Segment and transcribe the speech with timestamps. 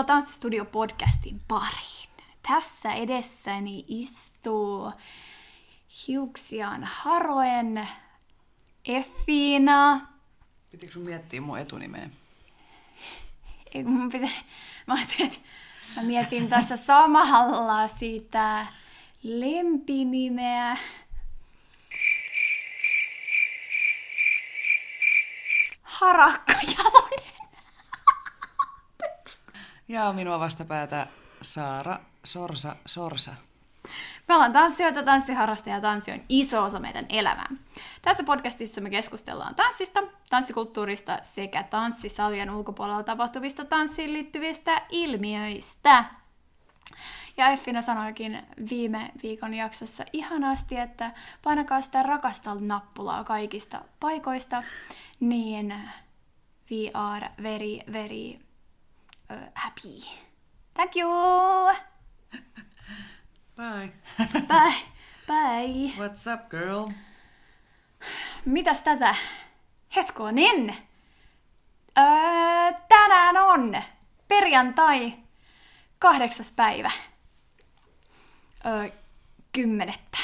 [0.00, 2.10] tervetuloa Tanssistudio podcastin pariin.
[2.48, 4.92] Tässä edessäni istuu
[6.06, 7.88] hiuksiaan haroen
[8.84, 10.08] Effiina.
[10.70, 12.10] Pitikö sun miettiä mun etunimeä?
[13.74, 14.28] Ei, mun pitä...
[14.86, 15.40] Mä ajattelin, että
[15.96, 18.66] mä mietin tässä samalla sitä
[19.22, 20.76] lempinimeä.
[25.82, 27.39] Harakka Jalonen.
[29.90, 31.06] Ja minua vastapäätä
[31.42, 33.34] Saara Sorsa Sorsa.
[34.28, 37.48] Me ollaan tanssijoita, tanssiharrastajia ja tanssi on iso osa meidän elämää.
[38.02, 46.04] Tässä podcastissa me keskustellaan tanssista, tanssikulttuurista sekä tanssisalien ulkopuolella tapahtuvista tanssiin liittyvistä ilmiöistä.
[47.36, 51.10] Ja Effina sanoikin viime viikon jaksossa ihanasti, että
[51.42, 54.62] painakaa sitä rakasta nappulaa kaikista paikoista,
[55.20, 55.74] niin
[56.70, 58.49] we are very, very
[59.30, 60.00] uh, happy.
[60.74, 61.08] Thank you!
[63.56, 63.92] Bye.
[64.48, 64.74] Bye!
[65.26, 65.92] Bye!
[65.96, 66.88] What's up, girl?
[68.44, 69.14] Mitäs tässä?
[69.96, 70.76] Hetkonen!
[71.98, 73.82] Öö, tänään on
[74.28, 75.12] perjantai,
[75.98, 76.90] kahdeksas päivä.
[78.66, 78.88] Öö,
[79.52, 80.18] kymmenettä.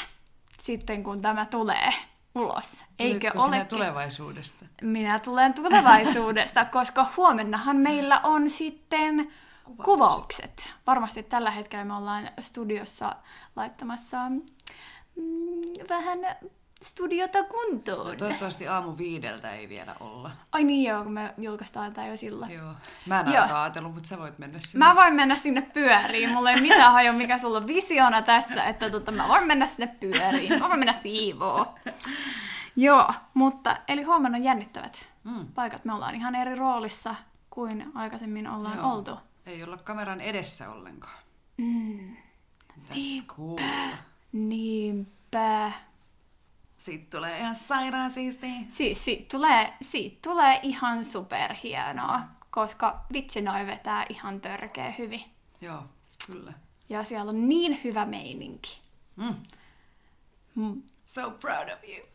[0.59, 1.93] Sitten kun tämä tulee
[2.39, 2.85] ulos.
[2.99, 3.65] Eikö Tulitko ole?
[3.65, 4.65] tulevaisuudesta?
[4.81, 9.31] Minä tulen tulevaisuudesta, koska huomennahan meillä on sitten
[9.63, 9.85] kuvaukset.
[9.85, 10.69] kuvaukset.
[10.87, 13.15] Varmasti tällä hetkellä me ollaan studiossa
[13.55, 14.41] laittamassa mm,
[15.89, 16.19] vähän
[16.83, 18.07] studiota kuntoon.
[18.07, 20.31] No, toivottavasti aamu viideltä ei vielä olla.
[20.51, 22.51] Ai niin joo, kun me julkaistaan tämä jo silloin.
[22.51, 22.73] Joo.
[23.05, 23.35] Mä en Joo.
[23.35, 24.85] ainakaan ajatellut, mutta sä voit mennä sinne.
[24.85, 26.29] Mä voin mennä sinne pyöriin.
[26.29, 29.87] Mulla ei mitään haju, mikä sulla on visiona tässä, että tota, mä voin mennä sinne
[29.99, 30.59] pyöriin.
[30.59, 31.75] Mä voin mennä siivoo.
[32.75, 35.47] Joo, mutta eli huomenna on jännittävät Mm.
[35.55, 35.85] paikat.
[35.85, 37.15] Me ollaan ihan eri roolissa
[37.49, 38.93] kuin aikaisemmin ollaan Joo.
[38.93, 39.19] oltu.
[39.45, 41.17] Ei olla kameran edessä ollenkaan.
[41.57, 42.15] Mm,
[42.89, 43.57] That's cool.
[44.31, 45.71] niinpä.
[46.87, 48.51] Siitä tulee ihan sairaan siistiä.
[48.69, 52.19] Siis siitä tulee, siitä tulee ihan superhienoa,
[52.51, 55.23] koska vitsi noi vetää ihan törkeä hyvin.
[55.61, 55.83] Joo,
[56.27, 56.53] kyllä.
[56.89, 58.81] Ja siellä on niin hyvä meininki.
[59.15, 59.35] Mm.
[60.55, 60.81] Mm.
[61.05, 62.07] So proud of you.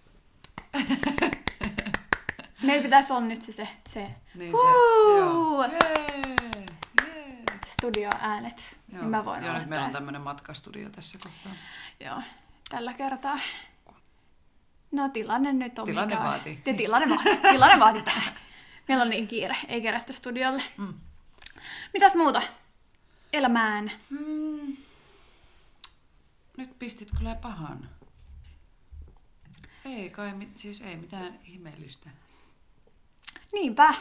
[2.66, 5.18] Meillä pitäisi olla nyt se, se, se Niin se, Huu!
[5.18, 5.64] joo.
[5.64, 6.64] Jee, jee.
[7.66, 8.76] studioäänet.
[8.88, 11.52] Niin mä voin Joo, meillä on tämmönen matkastudio tässä kohtaa.
[12.00, 12.22] Joo,
[12.70, 13.38] tällä kertaa.
[14.92, 16.62] No tilanne nyt on Tilanne mikä vaatii.
[16.66, 17.36] Ja tilanne vaatii.
[17.52, 18.22] Tilanne vaatii tämä.
[18.88, 20.62] Meillä on niin kiire, ei kerätty studiolle.
[20.76, 20.94] Mm.
[21.92, 22.42] Mitäs muuta?
[23.32, 23.92] Elämään.
[24.10, 24.76] Mm.
[26.56, 27.88] Nyt pistit kyllä pahan.
[29.84, 32.10] Ei kai, siis ei mitään ihmeellistä.
[33.52, 33.94] Niinpä.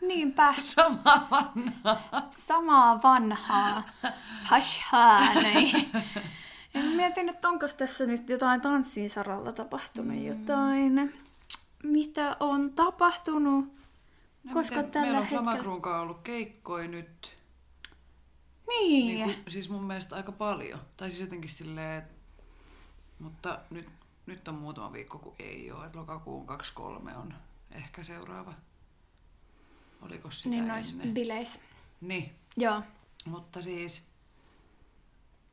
[0.00, 0.54] Niinpä.
[0.60, 2.00] Sama vanha.
[2.30, 3.82] Samaa vanhaa.
[4.44, 5.90] Hashaa, näin.
[7.00, 10.26] Mietin, että onko tässä nyt jotain tanssin saralla tapahtunut Mm.
[10.26, 11.14] jotain.
[11.82, 13.64] Mitä on tapahtunut?
[14.44, 17.36] No Koska miten- tällä Meillä on hetkellä- Flamakruun kanssa ollut keikkoi nyt.
[18.68, 19.06] Niin.
[19.06, 20.80] Niin kuin, siis mun mielestä aika paljon.
[20.96, 22.02] Tai siis jotenkin silleen,
[23.18, 23.88] mutta nyt,
[24.26, 25.86] nyt on muutama viikko, kun ei ole.
[25.86, 27.34] Et lokakuun 23 on
[27.72, 28.54] ehkä seuraava.
[30.02, 31.60] Oliko sitä niin nois bileissä.
[32.00, 32.82] Niin, Joo.
[33.24, 34.02] mutta siis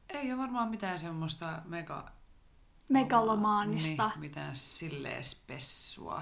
[0.10, 2.12] ei ole varmaan mitään semmoista mega...
[2.90, 4.08] Megalomaanista.
[4.08, 6.22] Niin, mitään silleen spessua.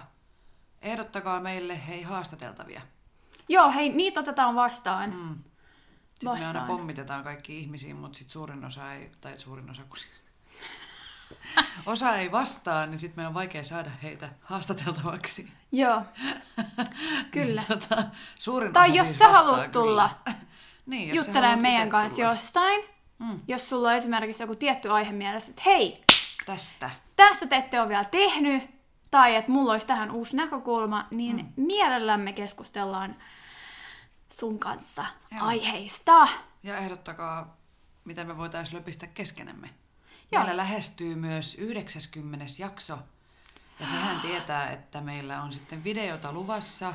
[0.81, 2.81] Ehdottakaa meille hei haastateltavia.
[3.49, 5.09] Joo, hei, niitä otetaan vastaan.
[5.15, 5.35] Mm.
[6.15, 6.67] Sitten me aina Vastaan.
[6.67, 10.21] pommitetaan kaikki ihmisiä, mutta sitten suurin osa ei, tai suurin osa, kun siis
[11.85, 15.51] osa ei vastaa, niin sitten meidän on vaikea saada heitä haastateltavaksi.
[15.71, 16.01] Joo,
[17.31, 17.63] kyllä.
[17.69, 18.03] Niin, tota,
[18.39, 20.19] suurin Tai osa jos siis sä haluat tulla
[20.85, 22.29] niin, jos juttelemaan meidän kanssa tulla.
[22.33, 22.83] jostain,
[23.19, 26.03] Mm, jos sulla on esimerkiksi joku tietty aihe mielessä, että hei,
[26.45, 26.91] tästä.
[27.15, 28.63] tässä te ette ole vielä tehnyt,
[29.11, 31.63] tai että mulla olisi tähän uusi näkökulma, niin mm.
[31.65, 33.15] mielellämme keskustellaan
[34.29, 35.45] sun kanssa Joo.
[35.45, 36.27] aiheista.
[36.63, 37.57] Ja ehdottakaa,
[38.05, 39.69] mitä me voitaisiin löpistä keskenemme.
[40.31, 40.43] Joo.
[40.43, 42.45] Meillä lähestyy myös 90.
[42.59, 42.97] jakso.
[43.79, 46.93] Ja sehän tietää, että meillä on sitten videota luvassa.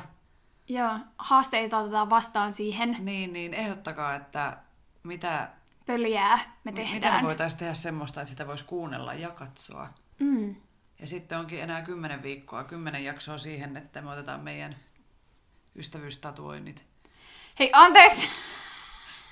[0.67, 2.97] Joo, haasteita otetaan vastaan siihen.
[2.99, 4.57] Niin, niin ehdottakaa, että
[5.03, 5.49] mitä,
[5.85, 7.23] Pöljää me mitä tehdään.
[7.23, 9.89] me voitaisiin tehdä semmoista, että sitä voisi kuunnella ja katsoa.
[10.19, 10.55] Mm.
[10.99, 14.75] Ja sitten onkin enää kymmenen viikkoa, kymmenen jaksoa siihen, että me otetaan meidän
[15.75, 16.85] ystävyystatuoinnit.
[17.59, 18.29] Hei, anteeksi!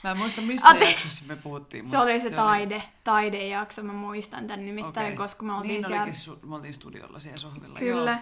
[0.03, 1.85] Mä en muista, mistä Ante- jaksossa me puhuttiin.
[1.89, 5.17] Se oli se taide, taidejakso, mä muistan tämän nimittäin, Okei.
[5.17, 6.05] koska me oltiin niin siellä...
[6.05, 7.79] su- me oltiin studiolla siellä sohvilla.
[7.79, 8.21] Kyllä, Joo.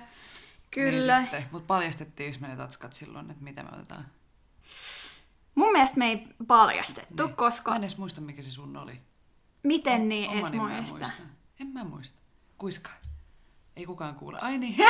[0.72, 1.22] kyllä.
[1.22, 4.06] Niin mutta paljastettiinko me ne tatskat silloin, että mitä me otetaan?
[5.78, 7.36] Mielestä me ei paljastettu, Niin.
[7.36, 9.02] koska Mä en edes muista, mikä se sun oli.
[9.64, 11.10] miten niin Oma et muista.
[11.60, 12.20] En mä muista.
[12.58, 12.90] Kuiska.
[13.76, 14.40] Ei kukaan kuule.
[14.42, 14.76] Ai niin.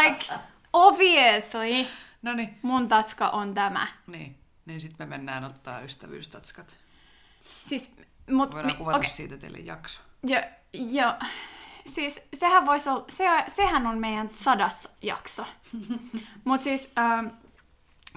[0.00, 0.26] Like,
[0.72, 1.86] obviously,
[2.22, 2.58] no niin.
[2.62, 3.86] mun tatska on tämä.
[4.06, 4.38] Niin.
[4.66, 6.78] Niin sitten me mennään ottaa ystävyystatskat.
[7.66, 7.94] Siis,
[8.30, 9.10] mut, Voidaan mi- kuvata okei.
[9.10, 10.00] siitä teille jakso.
[10.22, 10.40] Jo,
[10.72, 11.14] jo.
[11.86, 15.46] Siis sehän voisi olla, se, sehän on meidän sadas jakso.
[16.44, 17.26] Mutta siis, ähm,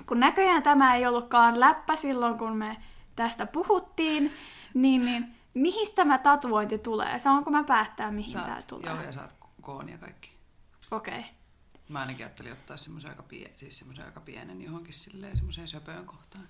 [0.05, 2.77] kun näköjään tämä ei ollutkaan läppä silloin, kun me
[3.15, 4.31] tästä puhuttiin,
[4.73, 7.19] niin, niin mihin tämä tatuointi tulee?
[7.19, 8.89] Saanko mä päättää, mihin tämä Saat, tulee?
[8.91, 10.31] joo, ja saat koon ja kaikki.
[10.91, 11.19] Okei.
[11.19, 11.31] Okay.
[11.89, 16.05] Mä ainakin ajattelin ottaa semmoisen aika, pie- siis semmoisen aika pienen johonkin silleen, semmoiseen söpöön
[16.05, 16.47] kohtaan.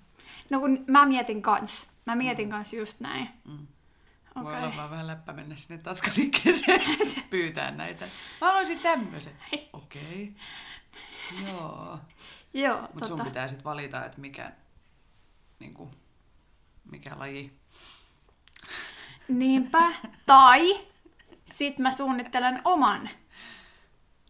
[0.49, 1.87] No kun mä mietin kans.
[2.05, 3.29] Mä mietin kans just näin.
[3.47, 3.67] Mm.
[4.35, 4.65] Voi Okei.
[4.65, 6.81] olla vaan vähän läppä mennä sinne taskaliikkeeseen
[7.29, 8.05] pyytää näitä.
[8.41, 9.33] Mä haluaisin tämmöisen.
[9.73, 10.33] Okei.
[11.33, 11.47] Okay.
[11.47, 11.99] Joo.
[12.53, 13.29] Joo, Mutta sun tota.
[13.29, 14.51] pitää sitten valita, että mikä,
[15.59, 15.89] niinku,
[16.91, 17.53] mikä laji.
[19.27, 19.93] Niinpä.
[20.25, 20.87] Tai
[21.45, 23.09] sit mä suunnittelen oman.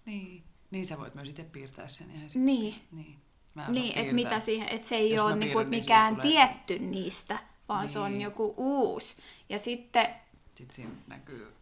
[0.05, 0.43] Niin.
[0.71, 2.45] Niin sä voit myös itse piirtää sen ihan sitten.
[2.45, 2.75] Niin.
[2.91, 3.19] Niin.
[3.55, 6.27] Mä Niin, että mitä siihen, että se ei Jos ole niinku piirrän, niin mikään tulee-
[6.31, 7.39] tietty niistä,
[7.69, 8.21] vaan se on Niin.
[8.21, 9.15] joku uusi.
[9.49, 10.15] Ja sitten,
[10.55, 11.53] Sitten siinä näkyy,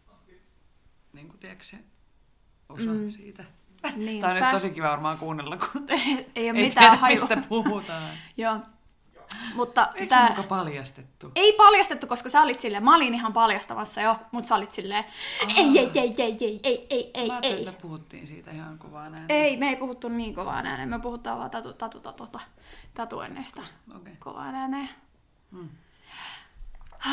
[1.12, 1.78] niin kuin tiedätkö se
[2.68, 3.10] osa mm.
[3.10, 3.44] siitä.
[3.96, 4.20] Niinpä.
[4.26, 5.86] Tämä on nyt tosi kiva varmaan kuunnella, kun
[6.36, 7.20] ei ole ei mitään tiedä, hajua.
[7.20, 8.10] mistä puhutaan.
[8.36, 8.58] Joo.
[9.54, 10.28] Mutta Eikö tää...
[10.28, 11.32] muka paljastettu?
[11.34, 15.04] Ei paljastettu, koska sä olit silleen, mä olin ihan paljastamassa jo, mutta sä olit silleen,
[15.56, 17.62] ei, ei, ei, ei, ei, ei, ei, ei, Mä ajattelin, ei.
[17.62, 19.24] että me puhuttiin siitä ihan kovaa näin.
[19.28, 22.44] Ei, me ei puhuttu niin kovaa ääneen, me puhutaan vaan tatu, tatu, tatu, tatu,
[22.94, 23.62] tatuenneista
[23.96, 24.16] Okei.
[24.18, 24.88] kovaa ääneen.
[25.52, 25.68] Hmm.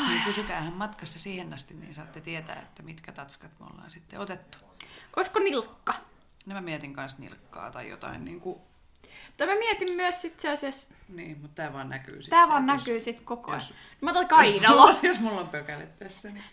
[0.08, 4.58] Niin pysykäähän matkassa siihen asti, niin saatte tietää, että mitkä tatskat me ollaan sitten otettu.
[5.16, 5.94] Olisiko nilkka?
[6.46, 8.60] No mä mietin kanssa nilkkaa tai jotain niin kuin,
[9.38, 12.30] Tai mä mietin myös itse asiassa, niin, mutta tää vaan näkyy sitten.
[12.40, 13.62] tää vaan että jos- näkyy sit koko ajan.
[13.62, 15.00] jos- Mä otan Jos mulla, kainalo.
[15.02, 16.44] jos mulla on pökäle tässä, niin...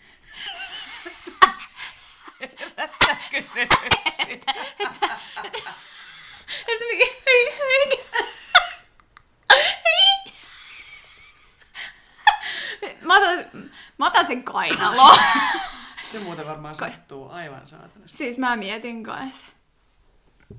[2.40, 4.26] Herättää kysymyksiä.
[6.68, 8.02] Että mikä, mikä, mikä.
[13.02, 13.44] Mä otan,
[13.98, 15.18] mä otan sen kainalo.
[16.12, 18.16] Se muuten varmaan sattuu aivan saatanasti.
[18.18, 19.46] siis mä mietin kanssa.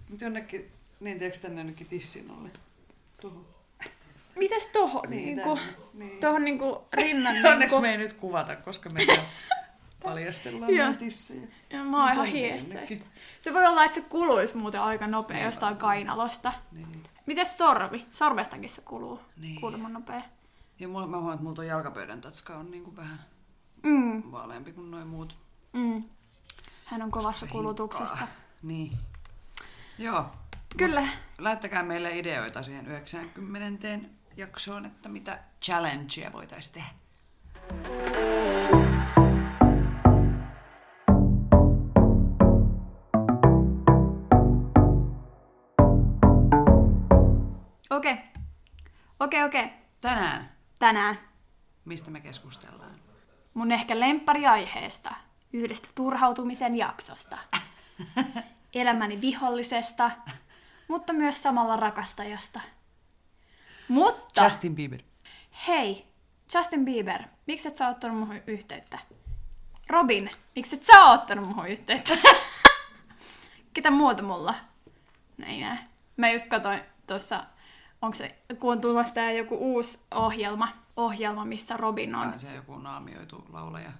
[0.09, 2.49] Mutta jonnekin, niin tiedätkö tänne jonnekin tissin alle?
[3.21, 3.45] Tuohon.
[4.35, 5.59] Mitäs tohon Niin, niinku,
[5.93, 6.19] niin.
[6.19, 7.79] tohon niinku rinnan Onneksi niinku.
[7.79, 9.21] me ei nyt kuvata, koska meitä
[10.03, 11.47] paljastellaan meidän tissejä.
[11.69, 12.79] Ja mä oon ihan Tänne hiessä.
[13.39, 16.53] Se voi olla, että se kuluisi muuten aika nopea Niin jostain kainalosta.
[16.71, 17.03] Niin.
[17.25, 18.05] Mites sormi?
[18.11, 19.61] Sormestakin se kuluu Niin.
[19.61, 20.21] kuulemma nopea.
[20.79, 23.19] Ja mulla, mä huomaan, että mulla jalkapöydän tatska on niinku vähän
[23.83, 25.35] Mm, vaaleampi kuin noin muut.
[25.73, 26.03] mm.
[26.85, 28.27] Hän on kovassa Se kulutuksessa.
[28.63, 28.91] Niin.
[29.97, 30.25] Joo.
[30.77, 31.07] Kyllä.
[31.37, 34.09] Lähettäkää meille ideoita siihen 90.
[34.37, 38.03] jaksoon, että mitä challengea voitaisiin tehdä.
[47.89, 48.17] Okei.
[49.19, 49.69] Okei, okei.
[50.01, 51.19] Tänään, Tänään
[51.85, 52.95] mistä me keskustellaan?
[53.53, 55.15] mun ehkä lemppariaiheesta,
[55.53, 57.37] yhdestä turhautumisen jaksosta,
[58.73, 60.11] elämäni vihollisesta,
[60.87, 62.59] mutta myös samalla rakastajasta.
[63.87, 64.99] Mutta, Justin Bieber.
[65.67, 66.07] hei,
[66.55, 68.99] Justin Bieber, miksi et sä ottanut muhun yhteyttä?
[69.89, 72.17] Robin, miksi et sä ottanut muhun yhteyttä?
[73.73, 74.55] Ketä muuta mulla?
[75.37, 75.77] No ei näe.
[76.17, 77.43] Mä just katsoin tuossa,
[78.01, 82.27] onko se, kun on tulossa tää joku uusi ohjelma, ohjelma, missä Robin on.
[82.27, 83.91] Ah, se joku naamioitu laulaja.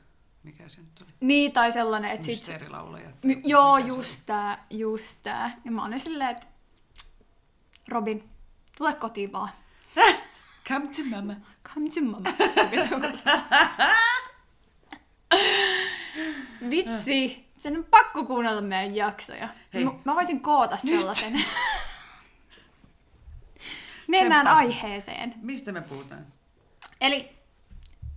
[0.44, 1.12] Mikä se nyt oli?
[1.20, 2.36] Niin, tai sellainen, että sit...
[2.36, 3.06] Mysteerilaulaja.
[3.06, 5.58] tai My, joo, just tää, just tää.
[5.66, 6.48] Ja mä olin silleen, että
[7.88, 8.30] Robin,
[8.78, 9.50] tule kotiin vaan.
[10.68, 11.34] Come to mama.
[11.74, 12.30] Come to mama.
[16.70, 19.50] Vitsi, sen on pakko kuunnella meidän jaksoja.
[19.74, 19.86] Hei.
[20.04, 21.34] Mä, voisin koota sellaisen.
[24.08, 24.60] Mennään Tsemppaas.
[24.60, 25.34] aiheeseen.
[25.42, 26.26] Mistä me puhutaan?
[27.02, 27.30] Eli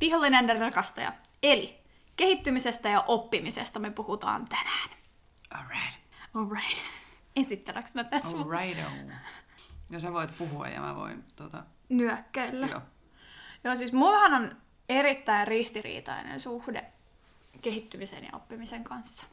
[0.01, 1.13] vihollinen ja rakastaja.
[1.43, 1.86] Eli
[2.17, 4.91] kehittymisestä ja oppimisesta me puhutaan tänään.
[5.51, 6.01] Alright.
[6.35, 6.79] Alright.
[7.37, 8.37] Esittääks mä tässä?
[8.37, 8.79] Alright.
[9.91, 11.65] Ja sä voit puhua ja mä voin tota...
[11.89, 12.67] Nyökkäillä.
[12.67, 12.81] Joo.
[13.65, 14.57] Joo, siis mullahan on
[14.89, 16.85] erittäin ristiriitainen suhde
[17.63, 19.27] kehittymisen ja oppimisen kanssa.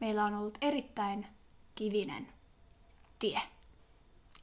[0.00, 1.26] Meillä on ollut erittäin
[1.74, 2.28] kivinen
[3.18, 3.40] tie.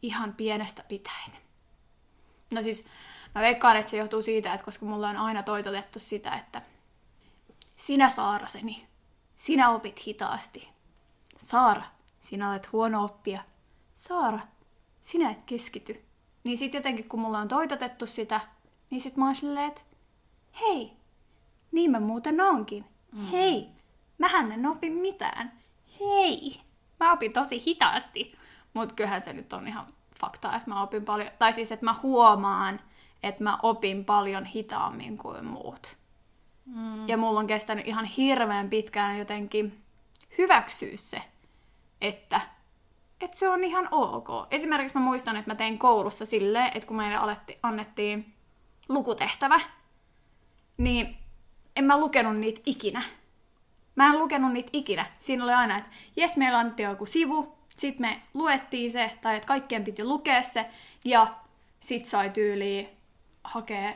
[0.02, 1.32] Ihan pienestä pitäen.
[2.52, 2.86] No siis,
[3.36, 6.62] mä veikkaan, että se johtuu siitä, että koska mulla on aina toitotettu sitä, että
[7.86, 8.88] sinä Saaraseni,
[9.36, 10.70] sinä opit hitaasti.
[11.38, 11.84] Saara,
[12.20, 13.44] sinä olet huono oppija.
[13.96, 14.40] Saara,
[15.02, 16.06] sinä et keskity.
[16.44, 18.42] Niin sit jotenkin kun mulla on toitotettu sitä,
[18.90, 19.82] niin sit mä oon silleen, että
[20.62, 20.94] hei,
[21.72, 22.86] niin mä muuten onkin.
[23.12, 23.26] Mm.
[23.26, 23.68] Hei,
[24.18, 25.52] mähän en opi mitään.
[26.00, 26.62] Hei,
[27.00, 28.38] mä opin tosi hitaasti.
[28.74, 31.96] Mut kyllähän se nyt on ihan fakta, että mä opin paljon, tai siis että mä
[32.04, 32.80] huomaan,
[33.24, 36.03] että mä opin paljon hitaammin kuin muut.
[36.66, 37.10] Mm.
[37.10, 39.84] Ja mulla on kestänyt ihan hirveän pitkään jotenkin
[40.38, 41.22] hyväksyä se,
[42.02, 42.42] että,
[43.22, 44.28] että se on ihan ok.
[44.52, 48.34] Esimerkiksi mä muistan, että mä tein koulussa silleen, että kun meille aletti, annettiin
[48.90, 49.60] lukutehtävä,
[50.78, 51.18] niin
[51.76, 53.04] en mä lukenut niitä ikinä.
[53.96, 55.06] Mä en lukenut niitä ikinä.
[55.20, 59.48] Siinä oli aina, että jes, meillä annettiin joku sivu, sitten me luettiin se, tai että
[59.48, 60.66] kaikkien piti lukea se,
[61.06, 61.28] ja
[61.80, 62.90] sit sai tyyliin
[63.44, 63.96] hakea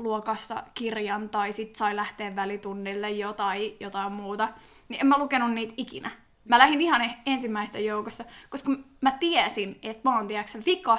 [0.00, 4.48] takaluokasta kirjan, tai sit sai lähteä välitunnille jotain, jotain muuta.
[4.88, 6.10] Niin en mä lukenut niitä ikinä.
[6.44, 10.98] Mä lähdin ihan ensimmäistä joukossa, koska mä tiesin, että mä oon tiedätkö, vika,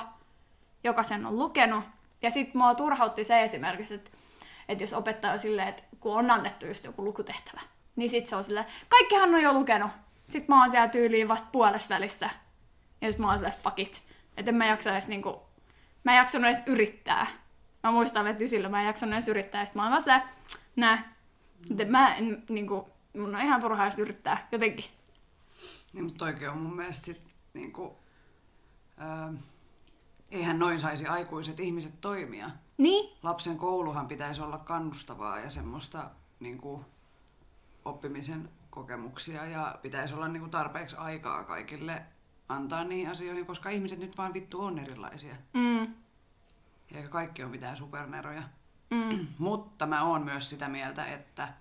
[0.84, 1.84] joka sen on lukenut.
[2.22, 4.12] Ja sit mua turhautti se esimerkiksi, että,
[4.68, 7.62] että jos opettaja on silleen, että kun on annettu just joku lukutehtävä,
[7.96, 9.92] niin sit se on silleen, kaikkihan on jo lukenut.
[10.30, 12.30] Sit mä oon siellä tyyliin vasta puolessa välissä.
[13.02, 14.04] Ja sit mä oon silleen, fuck it.
[14.38, 15.42] Että en mä jaksa edes niinku,
[16.04, 17.28] mä en jaksanut edes yrittää.
[17.84, 19.62] Mä muistan, että ysillä mä en jaksanut edes yrittää.
[19.62, 20.22] Ja sit mä oon vaan silleen,
[20.76, 21.16] nää.
[21.72, 24.86] Että mä en niinku, mun on ihan turhaa edes yrittää jotenkin.
[25.94, 27.22] Niin, mutta toikin on mun mielestä sit
[27.54, 27.98] niinku,
[28.98, 29.34] ää,
[30.32, 32.50] eihän noin saisi aikuiset ihmiset toimia.
[32.78, 33.18] Niin?
[33.24, 36.10] Lapsen kouluhan pitäisi olla kannustavaa ja semmoista
[36.40, 36.86] niinku,
[37.86, 42.02] oppimisen kokemuksia ja pitäisi olla niinku, tarpeeksi aikaa kaikille
[42.50, 45.36] antaa niihin asioihin, koska ihmiset nyt vaan vittu on erilaisia.
[45.54, 45.94] Mm.
[46.92, 48.44] Eikä kaikki ole mitään superneroja.
[48.92, 49.28] Mm.
[49.38, 51.54] Mutta mä oon myös sitä mieltä, että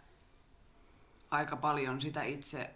[1.31, 2.75] aika paljon sitä itse,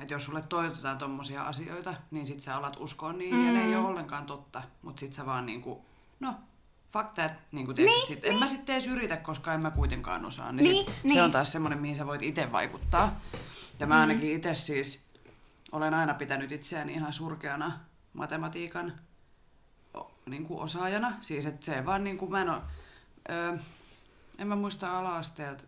[0.00, 3.46] että jos sulle toitotetaan tommosia asioita, niin sit sä alat uskoa niihin mm.
[3.46, 4.62] ja ne ei ole ollenkaan totta.
[4.82, 5.84] Mut sit sä vaan niinku,
[6.20, 6.34] no,
[6.92, 10.24] fuck that, niin kuin Niin, sit, en mä sitten edes yritä, koska en mä kuitenkaan
[10.24, 10.52] osaa.
[10.52, 11.14] Niin, Niin, sit, niin.
[11.14, 13.20] se on taas semmoinen, mihin sä voit itse vaikuttaa.
[13.80, 15.10] Ja mä ainakin itse siis
[15.72, 17.80] olen aina pitänyt itseäni ihan surkeana
[18.12, 18.92] matematiikan
[20.26, 21.12] niin kuin osaajana.
[21.20, 22.62] Siis että se vaan niin kuin, mä en oo,
[23.30, 23.58] ö,
[24.38, 25.64] en mä muista ala-asteelta,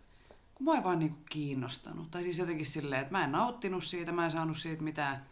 [0.55, 2.11] kun mua ei vaan niin kuin kiinnostanut.
[2.11, 5.27] Tai siis jotenkin silleen, että mä en nauttinut siitä, mä en saanut siitä mitään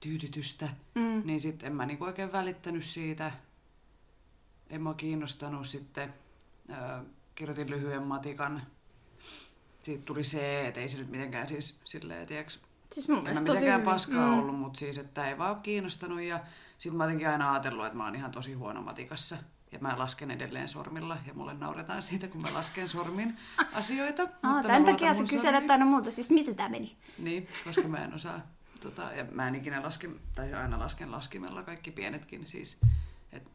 [0.00, 0.68] tyydytystä.
[0.94, 1.22] Mm.
[1.24, 3.32] Niin sitten en mä niinku oikein välittänyt siitä.
[4.70, 6.14] En mä kiinnostanut sitten.
[6.70, 6.98] Öö,
[7.34, 8.62] kirjoitin lyhyen matikan.
[9.82, 12.60] Siitä tuli se, että ei se nyt mitenkään siis silleen, tiiäks,
[12.92, 13.92] Siis mun en tosi mitenkään hyvin.
[13.92, 14.38] paskaa Mm.
[14.38, 16.20] ollut, mutta siis, että ei vaan ole kiinnostanut.
[16.22, 16.40] Ja
[16.82, 19.36] sitten mä jotenkin aina ajatellut, että mä oon ihan tosi huono matikassa.
[19.72, 23.36] Ja mä lasken edelleen sormilla ja mulle nauretaan siitä, kun mä lasken sormin
[23.72, 24.22] asioita.
[24.22, 26.96] Aa, mutta mä tämän takia sä kyselet aina multa, siis miten tää meni?
[27.18, 28.40] Niin, koska mä en osaa.
[28.80, 32.78] Tota, ja mä en ikinä laske, tai aina lasken laskimella kaikki pienetkin siis.
[33.32, 33.50] Et,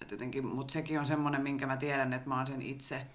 [0.00, 3.06] et jotenkin, mut sekin on semmonen, minkä mä tiedän, että mä oon sen itse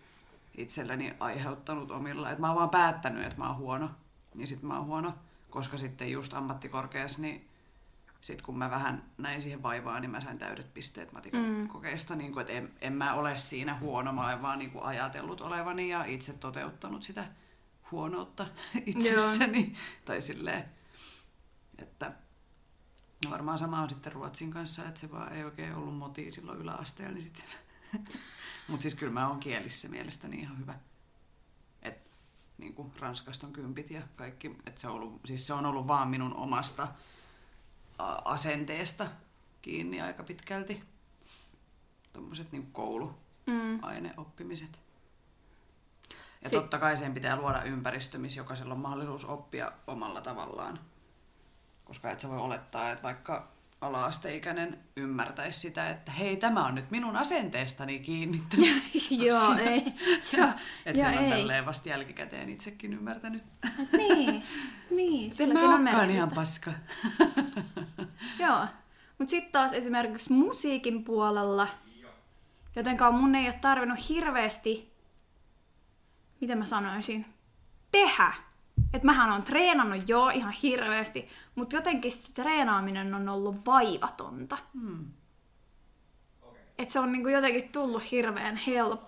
[0.57, 2.29] itselleni aiheuttanut omilla.
[2.29, 3.89] Että mä oon vaan päättänyt, että mä oon huono.
[4.35, 5.13] Niin sit mä oon huono.
[5.49, 7.50] Koska sitten just ammattikorkeassa, niin
[8.21, 11.67] sit kun mä vähän näin siihen vaivaa, niin mä sain täydet pisteet matikan Mm.
[11.67, 12.15] kokeesta.
[12.15, 15.41] Niin kun, et en, en, mä ole siinä huono, mä olen vaan niin kuin ajatellut
[15.41, 17.25] olevani ja itse toteuttanut sitä
[17.91, 18.47] huonoutta
[18.85, 19.75] itsessäni.
[20.05, 20.65] Tai silleen,
[21.77, 22.13] että
[23.25, 26.59] no varmaan sama on sitten Ruotsin kanssa, että se vaan ei oikein ollut moti silloin
[26.59, 27.13] yläasteella.
[27.13, 27.45] Niin sit se...
[28.67, 30.75] Mutta siis kyllä mä oon kielissä mielestäni ihan hyvä.
[31.81, 31.97] Et,
[32.57, 34.55] niin kuin Ranskasta on kympit ja kaikki.
[34.65, 36.87] Et se, on ollut, siis se on ollut vaan minun omasta
[38.25, 39.07] asenteesta
[39.61, 40.83] kiinni aika pitkälti.
[42.13, 44.81] Tuommoiset niin kouluaineoppimiset.
[46.43, 50.79] Ja Si- totta kai sen pitää luoda ympäristö, missä jokaisella on mahdollisuus oppia omalla tavallaan.
[51.85, 53.47] Koska et sä voi olettaa, että vaikka
[53.81, 58.43] ala-asteikäinen ymmärtäisi sitä, että hei, tämä on nyt minun asenteestani kiinni.
[59.25, 59.83] Joo, ei.
[60.37, 60.49] Joo,
[60.85, 63.43] Että sen on tälleen vasta jälkikäteen itsekin ymmärtänyt.
[63.97, 64.43] Niin,
[64.97, 66.71] niin, silläkin mä on oonkaan ihan paska.
[68.39, 68.67] Joo,
[69.17, 71.67] mutta sitten taas esimerkiksi musiikin puolella,
[72.75, 74.91] jotenkaan mun ei ole tarvinnut hirveästi
[76.41, 77.25] miten mä sanoisin,
[77.91, 78.33] tehdä.
[78.93, 84.57] Että mähän on treenannut jo ihan hirveästi, mutta jotenkin se treenaaminen on ollut vaivatonta.
[84.73, 85.05] Hmm.
[86.77, 89.01] Että se on niinku jotenkin tullut hirveän help,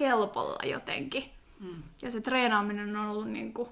[0.00, 1.24] helpolla jotenkin.
[1.60, 1.82] Hmm.
[2.02, 3.68] Ja se treenaaminen on ollut niinku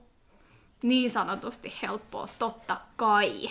[0.82, 3.50] niin sanotusti helppoa, totta kai.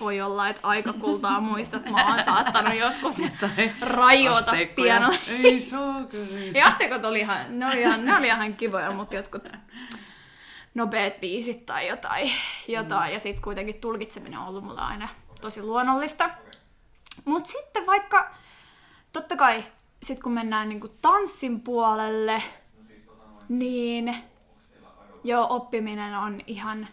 [0.00, 3.16] Voi olla, että aikakultaa muistat, mä oon saattanut joskus
[3.80, 5.16] rajoita pianolla.
[5.28, 6.50] Ei saakeli.
[6.54, 9.52] Ja asteikot oli ihan, ne oli ihan, ne oli ihan kivoja, mutta jotkut
[10.76, 12.30] nopeat biisit tai jotain.
[12.68, 13.12] jotain.
[13.12, 15.08] Ja sitten kuitenkin tulkitseminen on ollut mulla aina
[15.40, 16.30] tosi luonnollista.
[17.24, 18.30] Mutta sitten vaikka,
[19.12, 19.64] totta kai,
[20.02, 22.42] sit kun mennään niinku tanssin puolelle,
[23.48, 24.16] niin
[25.24, 26.88] jo oppiminen on ihan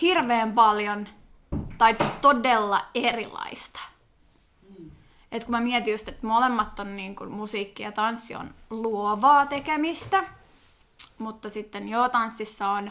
[0.00, 1.08] hirveän paljon
[1.78, 3.80] tai todella erilaista.
[5.32, 9.46] Et kun mä mietin just, että molemmat on niin kuin musiikki ja tanssi on luovaa
[9.46, 10.24] tekemistä,
[11.18, 12.90] mutta sitten joo, tanssissa on,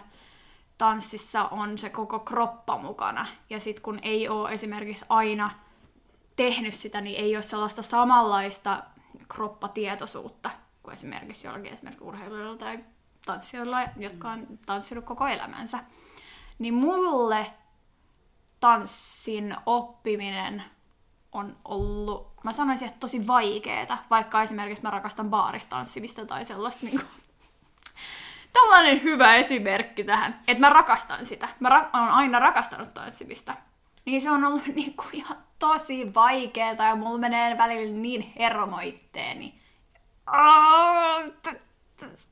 [0.77, 3.25] tanssissa on se koko kroppa mukana.
[3.50, 5.51] Ja sitten kun ei ole esimerkiksi aina
[6.36, 8.84] tehnyt sitä, niin ei ole sellaista samanlaista
[9.27, 10.50] kroppatietoisuutta
[10.84, 12.79] kuin esimerkiksi jollakin esimerkiksi urheilijoilla tai
[13.25, 15.79] tanssijoilla, jotka on tanssinut koko elämänsä.
[16.60, 17.53] Niin mulle
[18.60, 20.63] tanssin oppiminen
[21.32, 27.00] on ollut, mä sanoisin, että tosi vaikeeta, vaikka esimerkiksi mä rakastan baaristanssimista tai sellaista niin
[27.00, 27.24] kuin,
[28.62, 31.50] tällainen hyvä esimerkki tähän, että mä rakastan sitä.
[31.59, 33.55] Mä ra- olen aina rakastanut tanssimista.
[34.05, 38.79] Niin se on ollut niin kuin ihan tosi vaikeeta ja mulla menee välillä niin hermo
[38.83, 39.62] itteeni.
[40.25, 41.62] Aa, t-
[41.97, 42.25] t-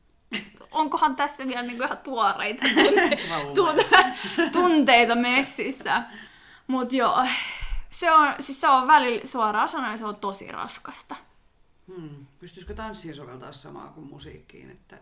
[0.72, 3.18] Onkohan tässä vielä niin kuin ihan tuoreita tunte-
[3.56, 6.04] tun- tunteita messissä?
[6.68, 7.26] Mut joo,
[7.90, 11.16] se on, siis se on välillä suoraan sanoen, se on tosi raskasta.
[11.88, 12.26] Hmm.
[12.40, 14.98] Pystyisikö tanssiin soveltaa samaa kuin musiikkiin, että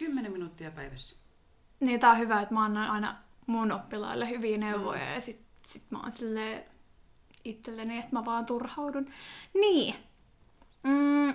[0.00, 1.16] 10 minuuttia päivässä?
[1.80, 3.16] Niin tää on hyvä, että mä annan aina
[3.46, 6.64] mun oppilaille hyviä neuvoja ja sit, sit mä oon silleen
[7.44, 9.06] itselleni, että mä vaan turhaudun.
[9.54, 9.94] Niin.
[10.82, 11.34] Mm,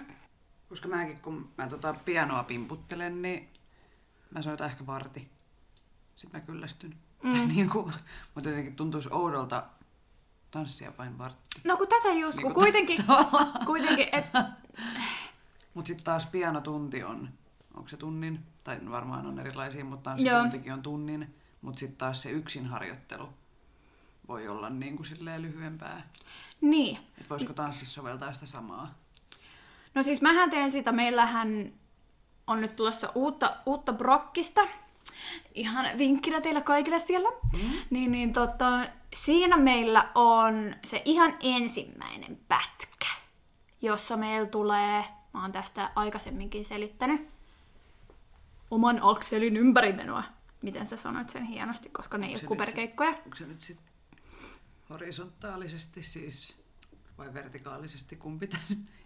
[0.69, 3.49] Koska mäkin, kun mä tota pianoa pimputtelen, niin
[4.31, 5.29] mä soitan ehkä varti.
[6.15, 6.95] Sitten mä kyllästyn.
[7.23, 7.47] Mm.
[7.47, 7.93] Niin kuin,
[8.35, 9.63] mutta jotenkin tuntuisi oudolta
[10.51, 11.61] tanssia vain vartti.
[11.63, 13.05] no kun tätä just, kun Niin kuin kuitenkin,
[13.65, 14.25] kuitenkin et,
[15.73, 17.29] Mutta sitten taas pianotunti on,
[17.73, 21.35] onko se tunnin, tai varmaan on erilaisia, mutta tanssituntikin on tunnin.
[21.61, 23.29] Mutta sitten taas se yksin harjoittelu
[24.27, 26.09] voi olla niin kuin silleen lyhyempää.
[26.61, 26.97] niin.
[26.97, 28.93] Että voisiko tanssissa soveltaa sitä samaa?
[29.93, 31.73] No siis mähän teen sitä, meillähän
[32.47, 34.67] on nyt tulossa uutta, uutta brokkista.
[35.53, 37.29] Ihan vinkkinä teille kaikille siellä.
[37.29, 37.71] Mm.
[37.89, 38.79] Niin, niin tota,
[39.13, 43.07] siinä meillä on se ihan ensimmäinen pätkä,
[43.81, 47.34] jossa meillä tulee, mä oon tästä aikaisemminkin selittänyt,
[48.71, 50.23] oman akselin ympärimenoa.
[50.61, 53.09] Miten sä sanoit sen hienosti, koska ne ei Onko ole se kuperkeikkoja.
[53.09, 53.85] Onko se nyt sitten
[54.89, 56.55] horisontaalisesti siis
[57.17, 58.49] vai vertikaalisesti kumpi?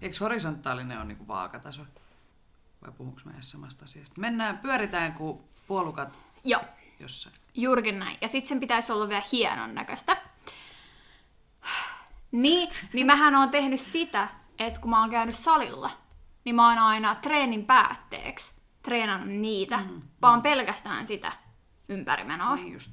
[0.02, 1.82] Eikö horisontaalinen ole niinku vaakataso?
[2.82, 4.22] Vai puhunko mä edes samasta asiasta?
[4.22, 6.62] Mennään, pyöritään kuin puolukat Joo.
[7.00, 7.36] jossain.
[7.54, 8.18] Juurikin näin.
[8.22, 10.18] Ja sitten sen pitäisi olla vielä hienon näköistä.
[12.32, 14.28] Niin, niin mähän oon tehnyt sitä,
[14.60, 15.92] että kun mä oon käynyt salilla,
[16.46, 18.59] niin mä oon aina treenin päätteeksi
[18.90, 21.32] treenannut niitä, mm, vaan pelkästään sitä
[21.90, 22.56] ympärimenoa.
[22.56, 22.92] Niin just.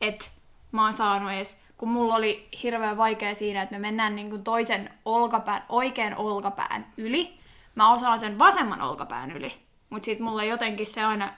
[0.00, 0.32] Et
[0.72, 4.44] mä oon saanut edes, kun mulla oli hirveän vaikea siinä, että me mennään niin kuin
[4.44, 7.38] toisen olkapään, oikean olkapään yli.
[7.74, 9.52] Mä osaan sen vasemman olkapään yli,
[9.90, 11.32] mutta sitten mulla jotenkin se aina,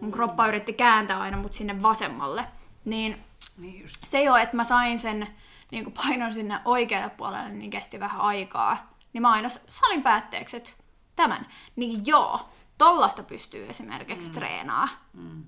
[0.00, 2.44] mun kroppa yritti kääntää aina mut sinne vasemmalle.
[2.84, 3.24] Niin
[3.58, 3.96] Niin just.
[4.06, 5.26] se jo, että mä sain sen
[5.70, 8.92] niin kuin painon sinne oikealle puolelle, niin kesti vähän aikaa.
[9.12, 10.70] Niin mä aina salin päätteeksi, että
[11.16, 11.46] tämän.
[11.76, 12.48] Niin joo,
[12.78, 14.34] tollasta pystyy esimerkiksi mm.
[14.34, 14.88] treenaa.
[15.12, 15.44] Mm.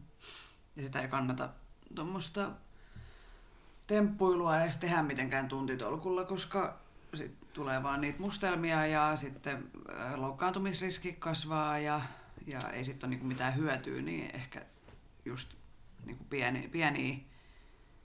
[0.76, 1.48] Ja sitä ei kannata
[1.94, 2.50] tuommoista
[3.86, 6.78] temppuilua edes tehdä mitenkään tuntitolkulla, koska
[7.14, 12.00] sit tulee vaan niitä mustelmia ja sitten äh, loukkaantumisriski kasvaa ja,
[12.46, 14.64] ja ei sitten ole niinku mitään hyötyä, niin ehkä
[15.24, 15.54] just
[16.04, 17.18] niinku pieni, pieniä,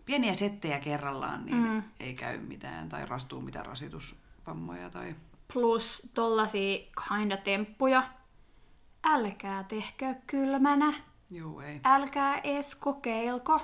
[0.06, 1.84] pieniä settejä kerrallaan niin mm.
[2.00, 5.16] ei käy mitään tai rastuu mitään rasitusvammoja tai
[5.54, 8.10] Plus tollasia kinda temppuja.
[9.04, 10.94] Älkää tehkö kylmänä.
[11.30, 11.80] juu ei.
[11.84, 13.62] Älkää edes kokeilko.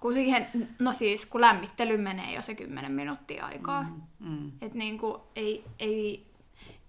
[0.00, 3.82] Kun siihen, no siis, kun lämmittely menee jo se 10 minuuttia aikaa.
[3.82, 4.02] Mm.
[4.18, 4.52] Mm.
[4.60, 6.26] Et niinku ei, ei,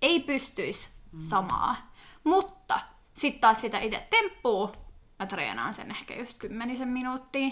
[0.02, 1.22] ei pystyisi mm.
[1.22, 1.92] samaa.
[2.24, 2.80] Mutta
[3.14, 4.72] sitten taas sitä itse temppuu,
[5.20, 7.50] mä treenaan sen ehkä just kymmenisen minuuttia.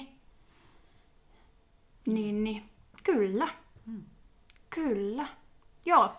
[2.08, 2.70] Niin, niin.
[3.04, 3.48] Kyllä.
[3.86, 4.04] Mm.
[4.70, 5.28] Kyllä.
[5.86, 6.14] Joo.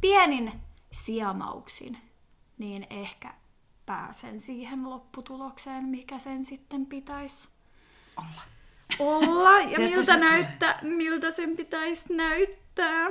[0.00, 0.52] Pienin
[0.92, 1.98] siamauksin,
[2.58, 3.34] niin ehkä
[3.90, 7.48] pääsen siihen lopputulokseen, mikä sen sitten pitäisi
[8.16, 8.42] Olla.
[8.98, 13.10] olla ja miltä, näyttää, miltä sen pitäisi näyttää.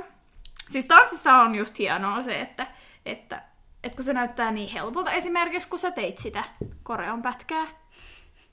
[0.68, 2.66] Siis tanssissa on just hienoa se, että,
[3.06, 3.42] että,
[3.84, 6.44] että kun se näyttää niin helpolta, esimerkiksi kun sä teit sitä
[6.82, 7.66] koreon pätkää,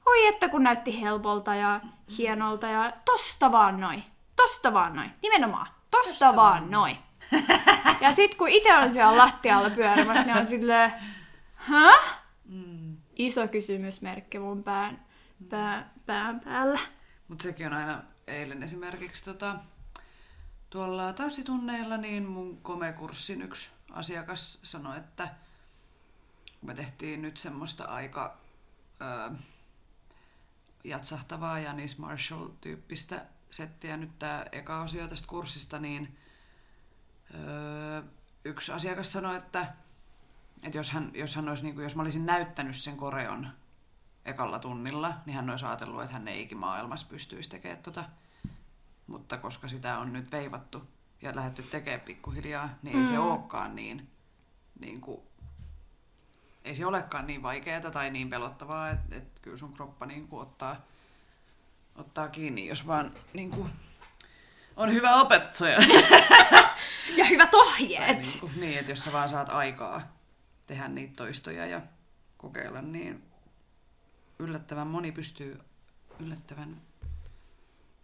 [0.05, 1.79] oi että kun näytti helpolta ja
[2.17, 4.03] hienolta ja tosta vaan noin,
[4.35, 6.97] tosta vaan noin, nimenomaan, tosta, tosta vaan noin.
[8.01, 10.93] ja sit kun itse on siellä lattialla pyörimässä, niin on silleen,
[11.67, 12.19] Häh?
[12.45, 12.97] Mm.
[13.15, 15.05] Iso kysymysmerkki mun pään,
[15.49, 16.79] pää, pään päällä.
[17.27, 19.55] Mutta sekin on aina eilen esimerkiksi tota,
[20.69, 25.29] tuolla tanssitunneilla, niin mun komekurssin yksi asiakas sanoi, että
[26.61, 28.37] me tehtiin nyt semmoista aika
[29.01, 29.35] ö,
[30.83, 36.17] jatsahtavaa Janis Marshall-tyyppistä settiä nyt tämä eka osio tästä kurssista, niin
[37.33, 38.03] ö,
[38.45, 39.73] yksi asiakas sanoi, että,
[40.67, 43.49] että jos, hän, jos, hän olisi, niin kuin, jos mä olisin näyttänyt sen koreon
[44.25, 48.03] ekalla tunnilla, niin hän olisi ajatellut, että hän ei ikimaailmassa pystyisi tekemään tota.
[49.07, 50.83] Mutta koska sitä on nyt veivattu
[51.21, 53.19] ja lähdetty tekemään pikkuhiljaa, niin ei se Mm.
[53.19, 54.09] olekaan niin,
[54.79, 55.21] niin kuin,
[56.63, 60.41] ei se olekaan niin vaikeaa tai niin pelottavaa, että, että kyllä sun kroppa niin kuin
[60.41, 60.75] ottaa,
[61.95, 63.69] ottaa kiinni, jos vaan niin kuin,
[64.75, 65.77] on hyvä opettaja.
[67.17, 68.17] Ja hyvät Tai ohjeet!
[68.21, 70.01] niin, kuin, niin, että jos sä vaan saat aikaa
[70.67, 71.81] tehdä niitä toistoja ja
[72.37, 73.23] kokeilla, niin
[74.39, 75.59] yllättävän moni pystyy
[76.19, 76.81] yllättävän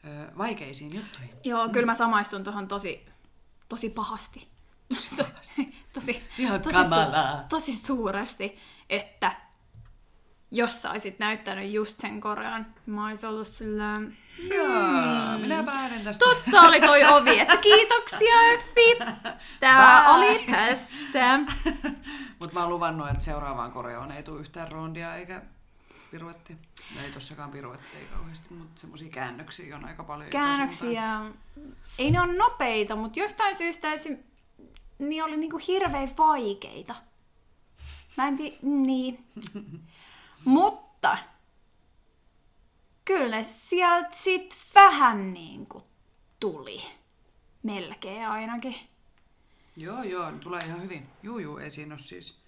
[0.05, 1.35] ö, vaikeisiin juttuihin.
[1.43, 3.05] Joo, kyllä mä samaistun tuohon tosi,
[3.69, 4.47] tosi pahasti.
[4.89, 6.23] Tosi tosi, tosi,
[6.71, 7.45] kamalaa.
[7.49, 9.35] tosi suuresti, että
[10.51, 14.01] jos sä olisit näyttänyt just sen korean, mä olisin ollut sillä...
[14.37, 16.25] Joo, minäpä lähden tästä.
[16.25, 18.97] Tossa oli toi ovi, että kiitoksia Effi.
[19.59, 20.11] Tää Bye.
[20.11, 21.39] oli tässä.
[22.39, 25.41] Mutta mä oon luvannut, että seuraavaan koreoon ei tule yhtään rondia eikä
[26.11, 26.57] piruetti.
[27.03, 30.29] Ei tossakaan piruetteja kauheasti, mutta semmoisia käännöksiä on aika paljon.
[30.29, 31.21] Käännöksiä.
[31.99, 34.17] Ei ne ole nopeita, mutta jostain syystä esim...
[34.99, 36.95] niin oli niinku hirveän vaikeita.
[38.17, 38.57] Mä en tii...
[38.61, 39.25] Niin.
[40.45, 41.17] mutta
[43.05, 45.83] kyllä ne sieltä sit vähän niinku
[46.39, 46.81] tuli.
[47.63, 48.75] Melkein ainakin.
[49.77, 51.07] Joo, joo, tulee ihan hyvin.
[51.23, 52.43] Juu, juu, ei siinä ole siis...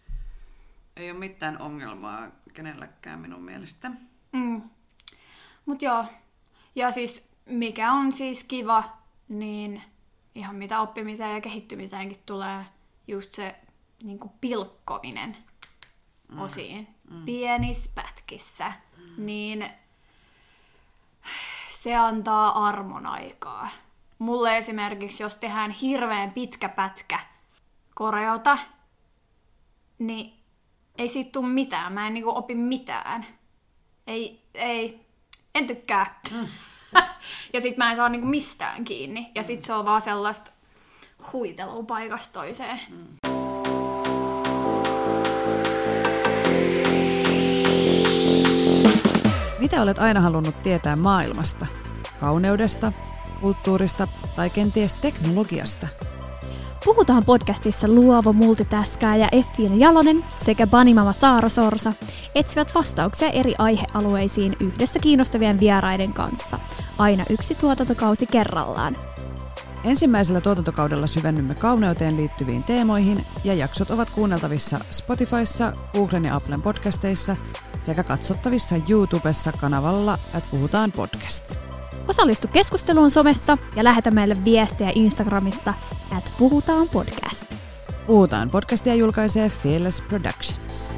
[0.95, 3.91] Ei ole mitään ongelmaa kenelläkään minun mielestä.
[4.31, 4.61] Mm.
[5.65, 6.05] Mut joo.
[6.75, 8.97] Ja siis mikä on siis kiva,
[9.29, 9.81] niin
[10.35, 12.65] ihan mitä oppimiseen ja kehittymiseenkin tulee,
[13.07, 13.55] just se
[14.03, 15.37] niin pilkkominen
[16.31, 16.39] mm.
[16.39, 17.25] osiin mm.
[17.25, 19.25] pienissä pätkissä, mm.
[19.25, 19.69] niin
[21.85, 23.69] se antaa armon aikaa.
[24.19, 27.19] Mulle esimerkiksi, jos tehdään hirveän pitkä pätkä
[27.95, 28.57] koreota,
[29.99, 30.33] niin
[30.97, 31.93] ei siitä tule mitään.
[31.93, 33.25] Mä en niinku opi mitään.
[34.07, 35.05] Ei, ei,
[35.55, 36.19] en tykkää.
[36.31, 36.47] Mm.
[37.53, 39.31] ja sit mä en saa niinku mistään kiinni.
[39.35, 40.51] Ja sit se on vaan sellaista
[41.33, 42.79] huitelua paikasta toiseen.
[42.89, 43.24] Mm.
[49.65, 51.65] Mitä olet aina halunnut tietää maailmasta?
[52.19, 52.91] Kauneudesta,
[53.41, 55.87] kulttuurista tai kenties teknologiasta?
[56.85, 61.93] Puhutaan podcastissa luova multitaskaaja Effiina Jalonen sekä Banimama Saara Sorsa
[62.35, 66.59] etsivät vastauksia eri aihealueisiin yhdessä kiinnostavien vieraiden kanssa,
[66.97, 68.97] aina yksi tuotantokausi kerrallaan.
[69.85, 77.35] Ensimmäisellä tuotantokaudella syvennymme kauneuteen liittyviin teemoihin ja jaksot ovat kuunneltavissa Spotifyssa, Googlen ja Applen podcasteissa
[77.81, 81.55] sekä katsottavissa YouTubessa kanavalla että Puhutaan podcast.
[82.07, 85.73] Osallistu keskusteluun somessa ja lähetä meille viestejä Instagramissa,
[86.17, 87.55] että puhutaan podcast.
[88.07, 90.93] Puhutaan podcastia julkaisee Fearless Productions.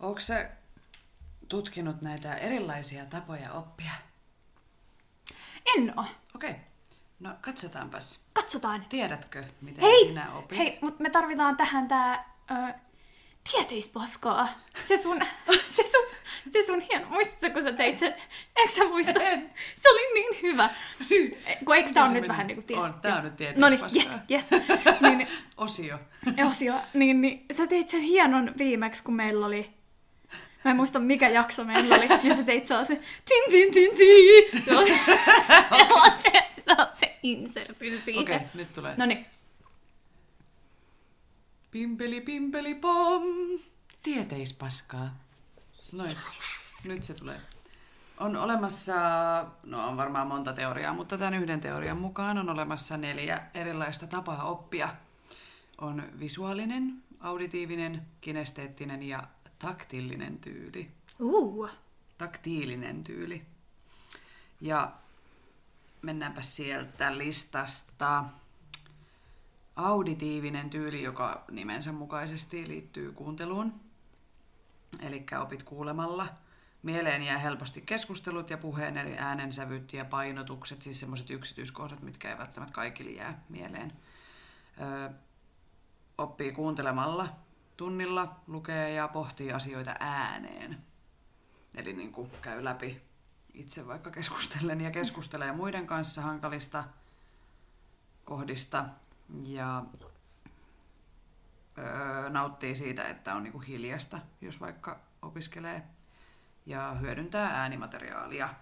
[0.00, 0.61] Onko se
[1.56, 3.90] tutkinut näitä erilaisia tapoja oppia?
[5.76, 6.04] En oo.
[6.36, 6.54] Okei,
[7.20, 8.20] no katsotaanpas.
[8.32, 8.86] Katsotaan.
[8.88, 10.58] Tiedätkö, miten Hei, sinä opit?
[10.58, 12.74] hei, mutta me tarvitaan tähän tää ö,
[13.52, 14.48] tieteispaskaa.
[14.88, 15.20] Se sun,
[15.76, 16.06] se sun,
[16.52, 17.06] se sun hieno.
[17.08, 18.14] Muistatko, kun sä teit sen?
[18.56, 19.20] Eikö sä muista?
[19.76, 20.70] Se oli niin hyvä.
[21.64, 22.84] Kun eikö tää on nyt vähän niinku ties?
[22.84, 24.26] On, tää on nyt No niin, tieteispaskaa.
[24.30, 25.00] yes, yes.
[25.00, 25.98] niin, niin, Osio.
[26.48, 29.81] osio, niin, niin sä teit sen hienon viimeksi, kun meillä oli
[30.64, 34.64] Mä en muista mikä jakso meillä oli, ja sä teit sellaisen tin tin tin tin,
[34.64, 35.00] sellaisen,
[35.68, 38.22] sellaisen, sellaisen insertin siihen.
[38.22, 38.94] Okei, okay, nyt tulee.
[38.96, 39.26] No niin,
[41.72, 43.22] Pimpeli, pimpeli, pom.
[44.02, 45.16] Tieteispaskaa.
[45.92, 46.12] Noin.
[46.84, 47.40] Nyt se tulee.
[48.18, 48.94] On olemassa,
[49.62, 54.44] no on varmaan monta teoriaa, mutta tämän yhden teorian mukaan on olemassa neljä erilaista tapaa
[54.44, 54.88] oppia.
[55.78, 59.22] on visuaalinen, auditiivinen, kinesteettinen ja
[59.62, 60.90] taktillinen tyyli.
[61.18, 61.70] Uh.
[62.18, 63.46] Taktiilinen tyyli.
[64.60, 64.92] Ja
[66.02, 68.24] mennäänpä sieltä listasta.
[69.76, 73.80] Auditiivinen tyyli, joka nimensä mukaisesti liittyy kuunteluun.
[75.00, 76.28] Eli opit kuulemalla.
[76.82, 82.38] Mieleen jää helposti keskustelut ja puheen eri äänensävyt ja painotukset, siis semmoiset yksityiskohdat, mitkä ei
[82.38, 83.92] välttämättä kaikille jää mieleen.
[84.80, 85.10] Öö,
[86.18, 87.28] oppii kuuntelemalla
[87.76, 90.84] tunnilla, lukee ja pohtii asioita ääneen.
[91.74, 93.02] Eli niin kuin käy läpi
[93.54, 96.84] itse vaikka keskustellen ja keskustelee muiden kanssa hankalista
[98.24, 98.84] kohdista
[99.42, 99.84] ja
[101.78, 105.82] öö, nauttii siitä, että on niin kuin hiljasta, jos vaikka opiskelee
[106.66, 108.54] ja hyödyntää äänimateriaalia.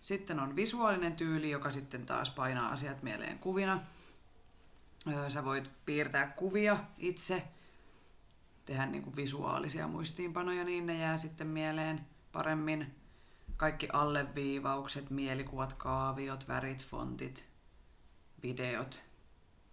[0.00, 3.80] Sitten on visuaalinen tyyli, joka sitten taas painaa asiat mieleen kuvina.
[5.12, 7.48] Öö, sä voit piirtää kuvia itse,
[8.68, 12.94] tehdä niin kuin visuaalisia muistiinpanoja, niin ne jää sitten mieleen paremmin.
[13.56, 17.48] Kaikki alleviivaukset, mielikuvat, kaaviot, värit, fontit,
[18.42, 19.00] videot,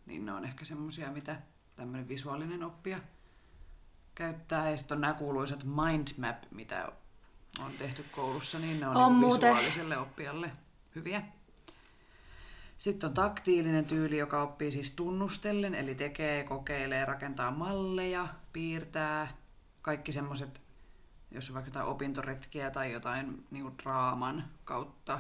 [0.06, 1.42] niin ne on ehkä semmosia, mitä
[1.76, 3.00] tämmöinen visuaalinen oppija
[4.16, 4.70] käyttää.
[4.70, 6.92] Ja sitten on nämä kuuluisat mindmap, mitä
[7.66, 9.50] on tehty koulussa, niin ne on, On niin muuten.
[9.50, 10.52] visuaaliselle oppijalle
[10.96, 11.24] hyviä.
[12.78, 19.38] Sitten on taktiilinen tyyli, joka oppii siis tunnustellen, eli tekee, kokeilee, rakentaa malleja, piirtää,
[19.82, 20.62] kaikki semmoiset,
[21.32, 25.20] jos on vaikka jotain opintoretkiä tai jotain niin kuin draaman kautta,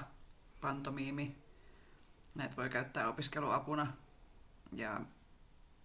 [0.61, 1.35] pantomiimi,
[2.35, 3.93] näitä voi käyttää opiskeluapuna.
[4.73, 5.01] Ja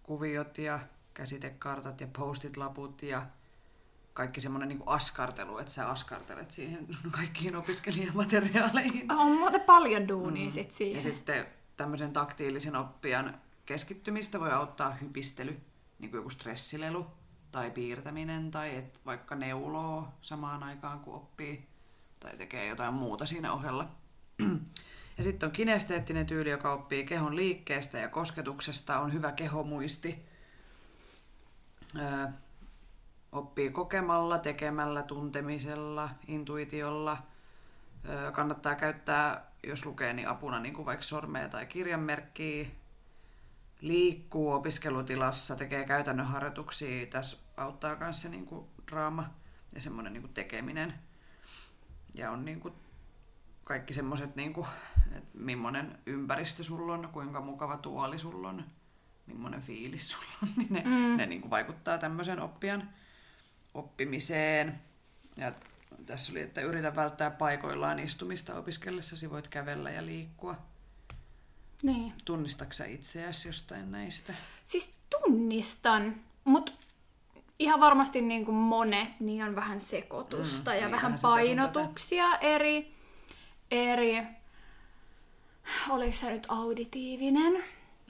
[0.03, 0.79] kuviot ja
[1.13, 3.25] käsitekartat ja postit-laput ja
[4.13, 9.11] kaikki semmoinen niin askartelu, että sä askartelet siihen kaikkiin opiskelijamateriaaleihin.
[9.11, 10.51] On muuten paljon duunia mm.
[10.51, 10.95] sit siihen.
[10.95, 11.45] Ja sitten
[11.81, 15.59] tämmöisen taktiilisen oppijan keskittymistä voi auttaa hypistely,
[15.99, 17.07] niin kuin joku stressilelu
[17.51, 21.67] tai piirtäminen tai et vaikka neuloo samaan aikaan kun oppii
[22.19, 23.87] tai tekee jotain muuta siinä ohella.
[25.17, 30.25] Ja sitten on kinesteettinen tyyli, joka oppii kehon liikkeestä ja kosketuksesta, on hyvä kehomuisti.
[31.99, 32.27] Öö,
[33.31, 37.17] oppii kokemalla, tekemällä, tuntemisella, intuitiolla.
[38.09, 42.67] Öö, kannattaa käyttää, jos lukee, niin apuna niin kuin vaikka sormea tai kirjanmerkkiä.
[43.81, 47.05] Liikkuu opiskelutilassa, tekee käytännön harjoituksia.
[47.05, 49.29] Tässä auttaa myös se niin kuin draama
[49.75, 50.93] ja semmoinen niin kuin tekeminen.
[52.15, 52.73] Ja on niin kuin
[53.63, 54.67] kaikki semmoiset, niin kuin,
[55.15, 58.65] että millainen ympäristö sulla on, kuinka mukava tuoli sulla on,
[59.25, 61.17] millainen fiilis sulla on, niin ne, mm.
[61.17, 62.89] ne niin kuin vaikuttaa tämmöisen oppijan
[63.73, 64.81] oppimiseen.
[65.37, 65.51] Ja
[66.05, 70.55] tässä oli, että yritä välttää paikoillaan istumista opiskellessasi, voit kävellä ja liikkua.
[71.83, 72.13] Niin.
[72.25, 74.33] Tunnistaksä itseäsi jostain näistä?
[74.63, 76.71] Siis tunnistan, mutta
[77.59, 82.95] ihan varmasti niin kuin monet, niin on vähän sekoitusta Mm, ja niin, vähän painotuksia eri,
[83.71, 84.23] eri,
[85.89, 87.63] oliko se nyt auditiivinen?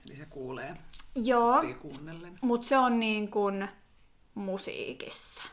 [0.06, 0.77] Eli se kuulee,
[1.15, 1.63] Joo,
[2.41, 3.67] mutta se on niin kuin
[4.36, 5.43] musiikissa.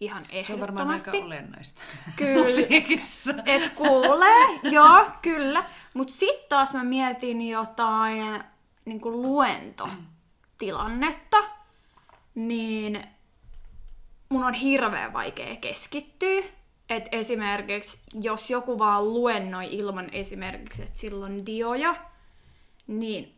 [0.00, 1.26] Ihan Se on varmaan aika ehdottomasti.
[1.26, 1.82] olennaista.
[2.16, 2.44] Kyllä.
[2.44, 3.30] Musiikissa.
[3.46, 5.64] Et kuulee, joo, kyllä.
[5.94, 8.44] Mut sit taas mä mietin jotain
[8.84, 11.36] niin kuin luentotilannetta,
[12.34, 13.04] niin
[14.28, 16.42] mun on hirveän vaikea keskittyä.
[16.90, 21.96] Et esimerkiksi, jos joku vaan luennoi ilman esimerkiksi, että silloin dioja,
[22.86, 23.34] niin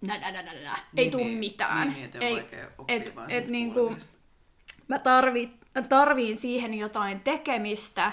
[0.00, 1.88] nä, nä, nä, nä, nä, ei Niin, tuu niin, mitään.
[1.88, 4.18] niin, että on ei, vaikea oppia et, vaan et niinku, kuulemisesta.
[4.92, 5.56] Mä tarvit,
[5.88, 8.12] tarviin siihen jotain tekemistä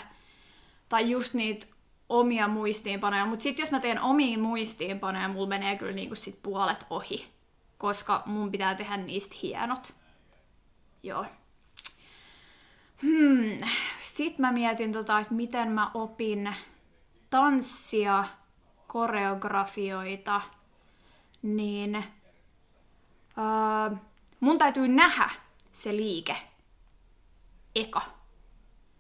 [0.90, 1.68] tai just niitä
[2.10, 3.26] omia muistiinpanoja.
[3.26, 7.28] Mutta sitten jos mä teen omia muistiinpanoja, mulla menee kyllä niinku sit puolet ohi,
[7.78, 9.94] koska mun pitää tehdä niistä hienot.
[11.04, 11.26] Joo.
[13.02, 13.58] Hmm.
[14.02, 16.56] Sitten mä mietin, tota, että miten mä opin
[17.30, 18.24] tanssia,
[18.88, 20.42] koreografioita,
[21.42, 23.98] niin öö,
[24.40, 25.30] mun täytyy nähdä
[25.72, 26.49] se liike
[27.76, 28.02] eka.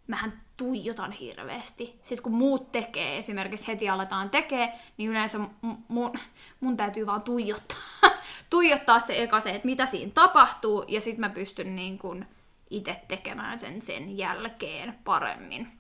[0.08, 2.00] Mähän tuijotan hirveästi.
[2.04, 5.40] Sitten kun muut tekee, esimerkiksi heti aletaan tekee, niin yleensä
[5.88, 6.20] mun,
[6.60, 7.78] mun täytyy vaan tuijottaa.
[8.50, 12.26] tuijottaa se eka se, että mitä siinä tapahtuu, ja sitten mä pystyn niin kun
[12.70, 15.80] itse tekemään sen sen jälkeen paremmin.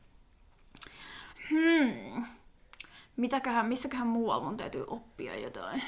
[1.50, 2.26] Hmm.
[3.18, 5.84] Mitäköhän, missäköhän muualla mun täytyy oppia jotain?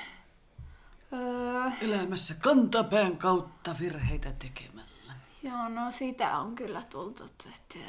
[1.14, 4.81] Öö, Elämässä kantapään kautta virheitä tekemällä.
[5.44, 7.80] Joo, no sitä on kyllä tultu että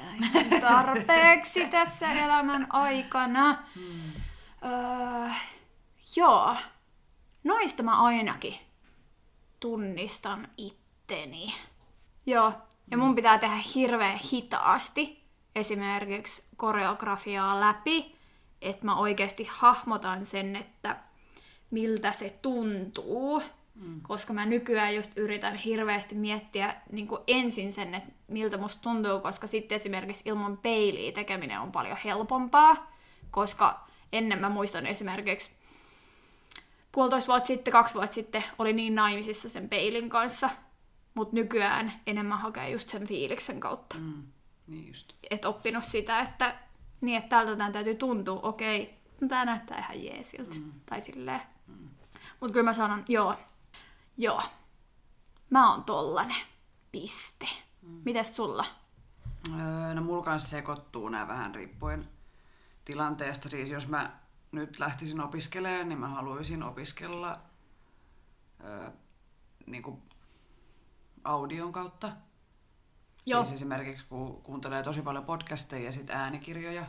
[0.60, 3.58] tarpeeksi tässä elämän aikana.
[3.74, 4.12] Hmm.
[4.64, 5.28] Öö,
[6.16, 6.56] joo,
[7.44, 8.54] noista mä ainakin
[9.60, 11.54] tunnistan itteni.
[12.26, 12.52] Joo,
[12.90, 18.16] ja mun pitää tehdä hirveän hitaasti esimerkiksi koreografiaa läpi,
[18.60, 20.96] että mä oikeasti hahmotan sen, että
[21.70, 23.42] miltä se tuntuu.
[23.74, 24.00] Mm.
[24.00, 29.20] Koska mä nykyään just yritän hirveästi miettiä niin kuin ensin sen, että miltä musta tuntuu,
[29.20, 32.92] koska sitten esimerkiksi ilman peiliä tekeminen on paljon helpompaa.
[33.30, 35.50] Koska ennen mä muistan esimerkiksi
[36.92, 40.50] puolitoista vuotta sitten, kaksi vuotta sitten, oli niin naimisissa sen peilin kanssa,
[41.14, 43.96] mutta nykyään enemmän hakee just sen fiiliksen kautta.
[43.98, 44.22] Mm.
[44.66, 45.12] Niin just.
[45.30, 46.54] Et oppinut sitä, että
[47.00, 50.54] niin, että tältä tämän täytyy tuntua, okei, no tää näyttää ihan jeesiltä.
[50.54, 50.72] Mm.
[50.87, 51.40] Tai silleen.
[51.66, 51.88] Mm.
[52.40, 53.35] Mutta kyllä mä sanon, joo,
[54.16, 54.42] joo,
[55.51, 56.46] mä oon tollanen.
[56.92, 57.48] Piste.
[57.83, 58.01] Mm.
[58.05, 58.64] Mites sulla?
[59.61, 62.09] Öö, no mulla kanssa sekoittuu nämä vähän riippuen
[62.85, 63.48] tilanteesta.
[63.48, 64.18] Siis jos mä
[64.53, 67.40] nyt lähtisin opiskelemaan, niin mä haluaisin opiskella
[68.64, 68.90] öö,
[69.66, 70.03] niin kuin
[71.25, 72.12] audion kautta.
[73.27, 73.44] Joo.
[73.44, 76.87] Siis esimerkiksi kun kuuntelee tosi paljon podcasteja ja sit äänikirjoja,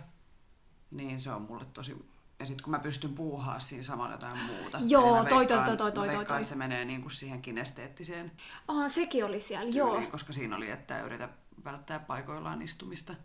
[0.91, 2.12] niin se on mulle tosi...
[2.43, 4.79] Ja sitten kun mä pystyn puuhaa siinä samalla jotain muuta.
[4.87, 6.37] Joo, niin toi, toi, toi, toi, toi, toi, toi.
[6.37, 8.31] että se menee niinku siihen kinesteettiseen
[8.67, 10.11] Ah, sekin oli siellä, tyyliin, joo.
[10.11, 11.29] koska siinä oli, että yritä
[11.65, 13.15] välttää paikoillaan istumista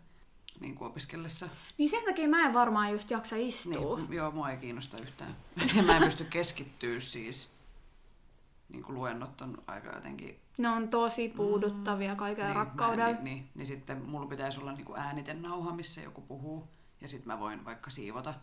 [0.59, 1.49] niin kuin opiskellessa.
[1.77, 3.97] Niin sen takia mä en varmaan just jaksa istua.
[3.97, 5.35] Niin, joo, mua ei kiinnosta yhtään.
[5.75, 7.53] Ja mä en pysty keskittyä siis.
[8.69, 10.39] Niin kuin luennot on aika jotenkin...
[10.57, 13.07] Ne on tosi puuduttavia kaikella niin, rakkaudella.
[13.07, 16.67] Niin, niin, niin, sitten mulla pitäisi olla niin kuin äänitenauha, missä joku puhuu.
[17.01, 18.33] Ja sitten mä voin vaikka siivota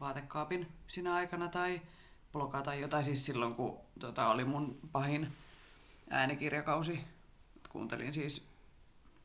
[0.00, 1.82] vaatekaapin sinä aikana tai
[2.32, 3.04] blokata jotain.
[3.04, 5.32] Siis silloin, kun tota, oli mun pahin
[6.10, 7.00] äänikirjakausi.
[7.68, 8.46] Kuuntelin siis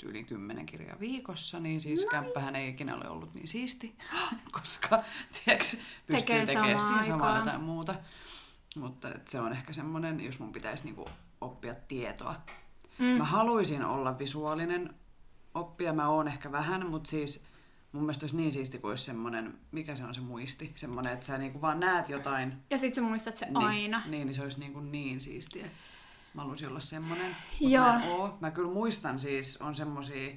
[0.03, 2.11] yli kymmenen kirjaa viikossa, niin siis nice.
[2.11, 3.95] kämppähän ei ikinä ole ollut niin siisti,
[4.61, 5.03] koska
[5.45, 7.39] tiiäks, pystyy Tekee tekemään siinä aikaan.
[7.39, 7.95] jotain muuta.
[8.75, 11.09] Mutta et se on ehkä semmoinen, jos mun pitäisi niinku
[11.41, 12.35] oppia tietoa.
[12.97, 13.05] Mm.
[13.05, 14.95] Mä haluaisin olla visuaalinen
[15.53, 17.43] oppija, mä oon ehkä vähän, mutta siis
[17.95, 21.25] mun mielestä olisi niin siisti, kun olisi semmoinen, mikä se on se muisti, semmoinen, että
[21.25, 24.01] sä niinku vaan näet jotain, Ja sit sä muistat se niin, aina.
[24.05, 25.65] Niin, niin se olisi niin, kuin niin siistiä.
[26.33, 27.83] Mä haluaisin olla semmonen, Joo.
[27.83, 28.37] mutta mä en oo.
[28.41, 30.35] Mä kyllä muistan siis, on semmosia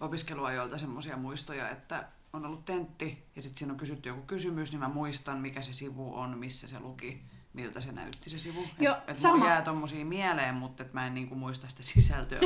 [0.00, 4.80] opiskeluajoilta semmosia muistoja, että on ollut tentti ja sitten siinä on kysytty joku kysymys, niin
[4.80, 8.66] mä muistan, mikä se sivu on, missä se luki, miltä se näytti se sivu.
[8.78, 9.46] Joo, et, et sama.
[9.46, 12.38] jää tommosia mieleen, mutta et mä en niinku muista sitä sisältöä.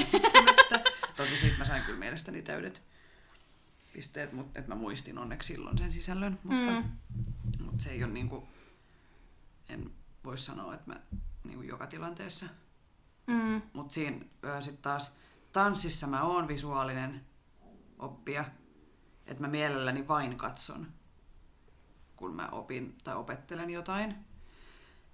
[1.17, 2.83] Toki siitä mä sain kyllä mielestäni täydet
[3.93, 6.91] pisteet, mutta et mä muistin onneksi silloin sen sisällön, mutta, Mm.
[7.65, 8.49] mutta se ei ole niinku,
[9.69, 9.91] en
[10.25, 11.01] voi sanoa, että mä
[11.45, 12.47] niinku joka tilanteessa
[13.27, 13.63] Mm.
[13.73, 14.25] mutta siinä
[14.61, 15.17] sitten taas
[15.53, 17.25] tanssissa mä oon visuaalinen
[17.99, 18.45] oppija,
[19.27, 20.87] että mä mielelläni vain katson,
[22.17, 24.15] kun mä opin tai opettelen jotain.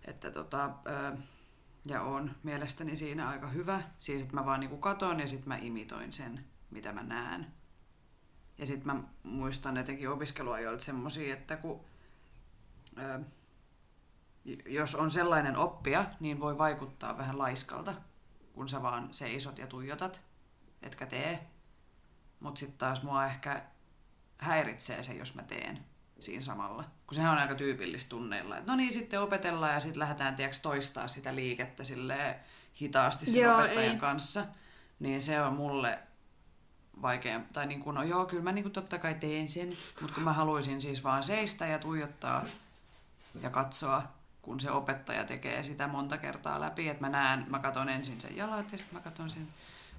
[0.04, 0.70] Että tota,
[1.86, 3.82] ja on mielestäni siinä aika hyvä.
[4.00, 7.46] Siis että mä vaan niinku katon ja sitten mä imitoin sen, mitä mä näen.
[8.58, 11.84] Ja sitten mä muistan etenkin opiskeluajoilta semmosia, että kun
[12.98, 13.20] ö,
[14.66, 17.94] jos on sellainen oppija, niin voi vaikuttaa vähän laiskalta,
[18.52, 20.22] kun sä vaan seisot ja tuijotat,
[20.82, 21.46] etkä tee.
[22.40, 23.62] Mutta sitten taas mua ehkä
[24.38, 25.78] häiritsee se, jos mä teen
[26.20, 26.84] siinä samalla.
[27.06, 30.60] Kun sehän on aika tyypillistä tunneilla, että no niin, sitten opetellaan ja sitten lähdetään tiiäks,
[30.60, 31.82] toistaa sitä liikettä
[32.80, 33.98] hitaasti sen Joo, opettajan ei.
[33.98, 34.46] kanssa.
[34.98, 35.98] Niin se on mulle
[37.02, 40.14] vaikea, tai niin kuin, no joo, kyllä mä niin kuin totta kai teen sen, mutta
[40.14, 42.44] kun mä haluaisin siis vaan seistä ja tuijottaa
[43.42, 44.02] ja katsoa,
[44.42, 48.36] kun se opettaja tekee sitä monta kertaa läpi, että mä näen, mä katson ensin sen
[48.36, 49.48] jalat ja sitten mä katson sen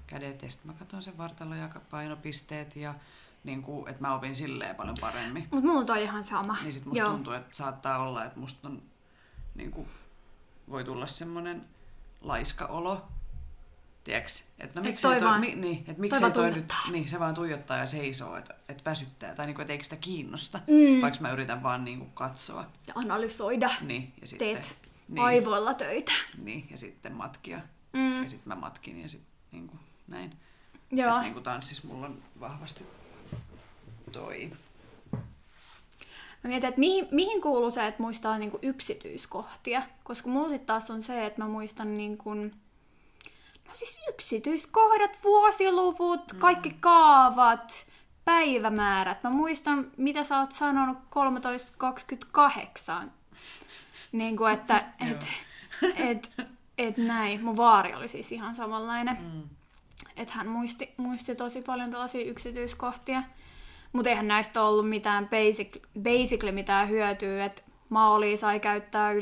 [0.06, 2.94] kädet ja sitten mä katson sen vartalo ja painopisteet ja
[3.44, 5.48] niin kuin, että mä opin silleen paljon paremmin.
[5.50, 6.56] Mut mulla on ihan sama.
[6.62, 7.10] Niin sit musta Joo.
[7.10, 8.82] tuntuu, että saattaa olla, että musta on,
[9.54, 9.88] niin kuin,
[10.70, 11.64] voi tulla semmonen
[12.20, 13.08] laiska olo.
[14.10, 14.32] Tiedätkö?
[14.58, 16.72] Että no Et miksei toi toi, vaan- mi, niin, että toi miksei vaan toi, nyt,
[16.90, 19.34] niin, se vaan tuijottaa ja seisoo, että, että väsyttää.
[19.34, 21.00] Tai niin kuin, että eikö sitä kiinnosta, Mm.
[21.02, 22.64] vaikka mä yritän vaan niin kuin katsoa.
[22.86, 23.70] Ja analysoida.
[23.80, 24.76] Niin, ja sitten, Teet
[25.08, 26.12] niin, aivoilla töitä.
[26.42, 27.60] niin, ja sitten matkia.
[27.92, 28.22] Mm.
[28.22, 30.32] Ja sitten mä matkin ja sitten niin kuin, näin.
[30.90, 31.16] Joo.
[31.16, 32.84] Et niin kuin tanssis mulla on vahvasti
[34.12, 34.50] toi.
[36.44, 39.82] Mä mietin, että mihin, mihin kuuluu se, että muistaa niinku yksityiskohtia.
[40.04, 42.30] Koska mulla sit taas on se, että mä muistan niinku,
[43.70, 47.86] no siis yksityiskohdat, vuosiluvut, kaikki kaavat,
[48.24, 49.22] päivämäärät.
[49.22, 50.98] Mä muistan, mitä sä oot sanonut
[53.02, 53.08] 13.28.
[54.12, 55.26] Niin kuin, että et,
[55.96, 56.32] et,
[56.78, 57.44] et näin.
[57.44, 59.16] Mun vaari oli siis ihan samanlainen.
[59.20, 59.42] Mm.
[60.16, 63.22] Että hän muisti, muisti tosi paljon tällaisia yksityiskohtia.
[63.92, 69.12] Mutta eihän näistä ollut mitään basic, basically mitään hyötyä, että Maoli sai käyttää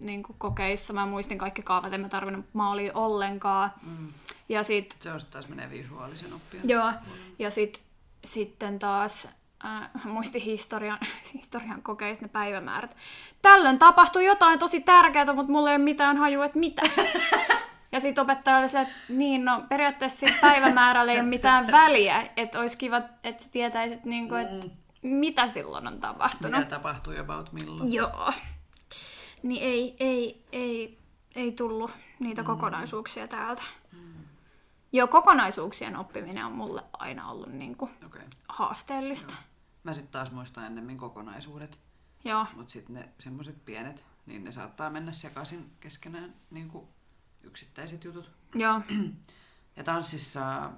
[0.00, 0.92] niin kuin kokeissa.
[0.92, 3.70] Mä muistin kaikki kaavat, en mä tarvinnut maalia ollenkaan.
[3.82, 4.08] Mm.
[4.48, 6.60] Ja sit, Se on taas menee visuaalisen oppia.
[6.64, 6.92] joo,
[7.38, 7.80] ja sit,
[8.24, 9.28] sitten taas
[9.64, 10.98] äh, muistin historian,
[11.34, 12.96] historian kokeissa ne päivämäärät.
[13.42, 16.82] Tällöin tapahtui jotain tosi tärkeää, mutta mulla ei ole mitään hajua, että mitä.
[17.92, 22.28] Ja sitten opettaja oli se, että niin, no periaatteessa sillä päivämäärällä ei ole mitään väliä,
[22.36, 24.68] että olisi kiva, että sä tietäisit, niin kuin, että
[25.02, 26.52] mitä silloin on tapahtunut.
[26.58, 27.92] Mitä tapahtui about milloin?
[27.92, 28.32] Joo.
[29.46, 30.98] Niin ei, ei, ei,
[31.34, 32.46] ei tullut niitä mm.
[32.46, 33.62] kokonaisuuksia täältä.
[33.92, 34.14] Mm.
[34.92, 37.90] Joo, kokonaisuuksien oppiminen on mulle aina ollut niin kuin.
[38.06, 38.22] Okay.
[38.48, 39.34] haasteellista.
[39.84, 41.80] Mä sitten taas muistan ennemmin kokonaisuudet,
[42.24, 42.46] Joo.
[42.54, 46.86] mutta sitten ne semmoiset pienet, niin ne saattaa mennä sekaisin keskenään niin kuin
[47.42, 48.30] yksittäiset jutut.
[48.54, 48.80] Joo.
[49.76, 50.70] Ja tanssissa,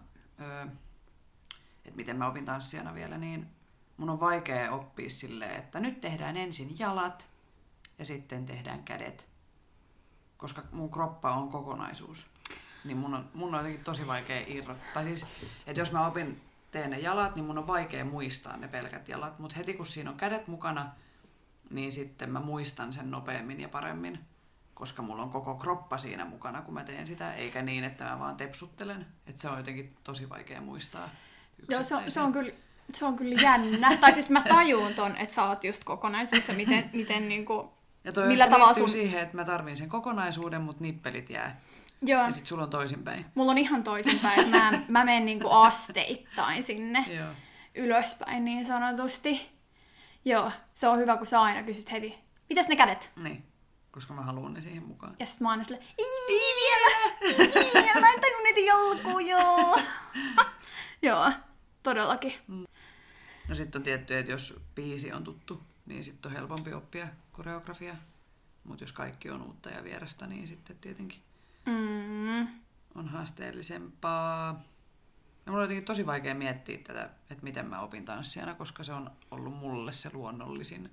[1.85, 3.47] että miten mä opin tanssijana vielä, niin
[3.97, 7.29] mun on vaikea oppia silleen, että nyt tehdään ensin jalat
[7.99, 9.29] ja sitten tehdään kädet.
[10.37, 12.27] Koska mun kroppa on kokonaisuus.
[12.85, 15.03] Niin mun on, mun on jotenkin tosi vaikea irrottaa.
[15.03, 15.27] Siis,
[15.67, 16.41] että jos mä opin
[16.71, 19.39] teen ne jalat, niin mun on vaikea muistaa ne pelkät jalat.
[19.39, 20.91] Mutta heti kun siinä on kädet mukana,
[21.71, 24.19] niin sitten mä muistan sen nopeammin ja paremmin.
[24.75, 28.19] Koska mulla on koko kroppa siinä mukana, kun mä teen sitä, eikä niin, että mä
[28.19, 29.07] vaan tepsuttelen.
[29.27, 31.11] Että se on jotenkin tosi vaikea muistaa
[31.69, 32.53] Joo, se on, se on kyllä
[32.95, 33.97] se on kyllä jännä.
[34.01, 37.73] tai siis mä tajuun ton, että sä oot just kokonaisuus ja miten, miten niinku,
[38.05, 38.89] Ja toi millä tavalla sun...
[38.89, 41.61] siihen, että mä tarvin sen kokonaisuuden, mutta nippelit jää.
[42.03, 43.25] Joo, Ja sit sulla on toisinpäin.
[43.35, 47.29] mulla on ihan toisinpäin, että mä, mä menen niinku asteittain sinne Joo.
[47.75, 49.49] ylöspäin niin sanotusti.
[50.25, 52.19] Joo, se on hyvä, kun sä aina kysyt heti,
[52.49, 53.11] mitäs ne kädet?
[53.17, 53.45] Niin,
[53.91, 55.17] koska mä haluan ne siihen mukaan.
[55.19, 59.81] Ja sit mä aina silleen, ei vielä, ei vielä, mä en tajun niitä jalkuun, joo.
[61.03, 61.33] joo,
[61.83, 62.35] todellakin.
[63.49, 67.97] No sitten on tietty, että jos biisi on tuttu, niin sitten on helpompi oppia koreografia.
[68.65, 71.23] Mutta jos kaikki on uutta ja vierasta, niin sitten tietenkin
[71.67, 72.49] Mm,
[72.95, 74.49] on haasteellisempaa.
[75.47, 78.93] Ja mulla on jotenkin tosi vaikea miettiä tätä, että miten mä opin tanssijana, koska se
[78.93, 80.91] on ollut mulle se luonnollisin.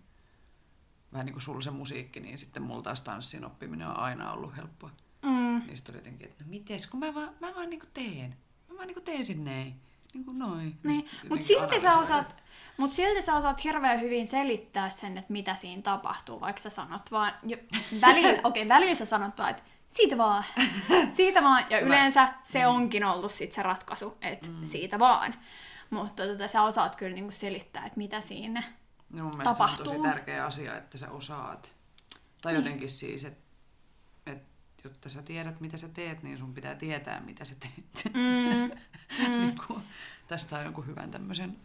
[1.13, 4.57] Vähän niin kuin sulla se musiikki, niin sitten mulla taas tanssin oppiminen on aina ollut
[4.57, 4.91] helppoa.
[5.21, 8.37] mm, Niin sitten oli jotenkin, että no mites, kun mä vaan, mä vaan niinku teen.
[8.69, 9.81] Mä vaan niinku teen sen näin.
[10.15, 10.77] Niinku noin.
[10.83, 12.03] Niin, mutta silti sä analysoida.
[12.03, 12.35] osaat,
[12.77, 17.11] mut silti sä osaat hirveän hyvin selittää sen, että mitä siinä tapahtuu, vaikka sä sanot
[17.11, 17.57] vaan, jo,
[18.01, 20.43] välillä, okei, okay, välillä sä sanot vaan, että siitä vaan,
[21.17, 24.65] siitä vaan, ja yleensä se onkin ollut sit se ratkaisu, että mm.
[24.65, 25.35] siitä vaan.
[25.89, 28.63] Mutta tota, sä osaat kyllä niinku selittää, että mitä siinä.
[29.13, 29.85] Ja mun se on tapahtuu.
[29.85, 31.75] tosi tärkeä asia, että sä osaat.
[32.41, 32.63] Tai Niin.
[32.63, 33.44] jotenkin siis, että et,
[34.87, 38.13] jotta sä tiedät, mitä sä teet, niin sun pitää tietää, mitä sä teet.
[38.13, 38.71] Mm,
[39.19, 39.31] mm.
[39.41, 39.83] niin kuin,
[40.27, 41.57] tästä saa jonkun hyvän tämmöisen,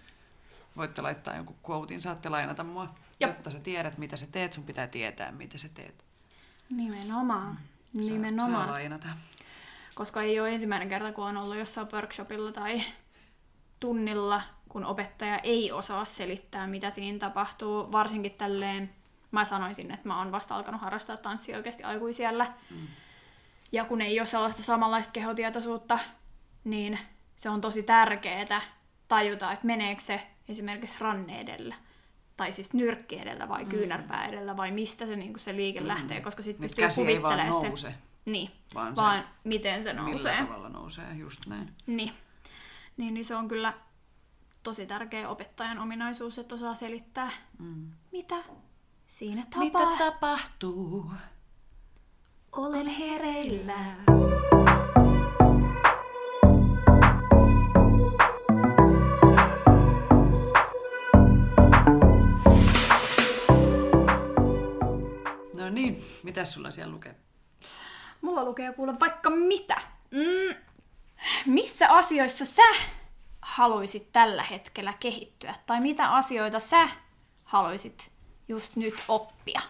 [0.76, 2.94] voitte laittaa jonkun quotein, saatte lainata mua.
[3.20, 3.30] Jop.
[3.30, 6.04] Jotta sä tiedät, mitä sä teet, sun pitää tietää, mitä sä teet.
[6.70, 7.54] nimenomaan.
[7.54, 8.68] Saa, saa Nimenomaan.
[8.68, 9.08] lainata.
[9.94, 12.82] koska ei ole ensimmäinen kerta, kun on ollut jossain workshopilla tai
[13.80, 17.92] tunnilla, kun opettaja ei osaa selittää, mitä siinä tapahtuu.
[17.92, 18.90] Varsinkin tälleen,
[19.30, 22.52] mä sanoisin, että mä oon vasta alkanut harrastaa tanssia oikeasti aikuisiellä.
[22.70, 22.86] Mm.
[23.72, 25.98] Ja kun ei ole sellaista samanlaista kehotietoisuutta,
[26.64, 26.98] niin
[27.36, 28.62] se on tosi tärkeää
[29.08, 31.74] tajuta, että meneekö se esimerkiksi ranne edellä.
[32.36, 33.70] Tai siis nyrkki edellä vai mm.
[33.70, 35.86] kyynärpää edellä vai mistä se, niin se liike mm.
[35.88, 37.66] lähtee, koska sitten pystyy käsi ei vaan kuvittelemaan se.
[37.68, 37.94] nouse.
[38.24, 40.36] Niin, Vaan vaan, se- vaan miten se Millä nousee.
[40.44, 41.72] tavalla nousee, just näin.
[41.86, 42.12] Niin.
[42.96, 43.72] Niin, niin se on kyllä
[44.62, 47.90] tosi tärkeä opettajan ominaisuus, että osaa selittää, Mm.
[48.12, 48.36] mitä
[49.06, 49.96] siinä tapahtuu.
[49.98, 51.12] tapahtuu?
[52.52, 53.74] Olen hereillä.
[65.56, 67.16] No niin, mitä sulla siellä lukee?
[68.20, 69.80] Mulla lukee kuule vaikka mitä.
[70.10, 70.56] Mm.
[71.46, 72.62] Missä asioissa sä
[73.42, 75.54] haluaisit tällä hetkellä kehittyä?
[75.66, 76.88] Tai mitä asioita sä
[77.44, 78.10] haluaisit
[78.48, 79.60] just nyt oppia?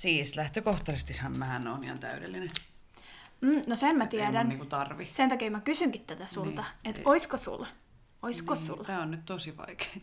[0.00, 2.50] Siis lähtökohtaisestihan mähän on ihan täydellinen.
[3.40, 4.48] Mm, no sen mä tiedän.
[4.48, 5.08] niinku tarvi.
[5.10, 7.66] Sen takia mä kysynkin tätä sulta, Niin, että oisko sulla?
[8.22, 8.84] Oisko Niin, sulla?
[8.84, 9.88] Tää on nyt tosi vaikea.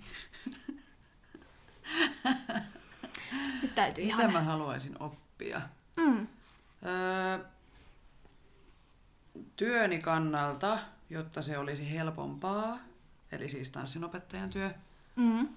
[3.62, 4.34] Nyt täytyy Mitä ihan...
[4.34, 5.62] mä haluaisin oppia?
[5.96, 6.28] Mm.
[6.86, 7.40] Öö,
[9.56, 10.80] työni kannalta,
[11.10, 12.78] jotta se olisi helpompaa,
[13.32, 14.72] eli siis tanssinopettajan työ,
[15.16, 15.48] Mm.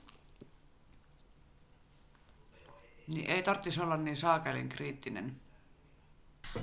[3.14, 5.36] Niin ei tarvitsisi olla niin saakelin kriittinen.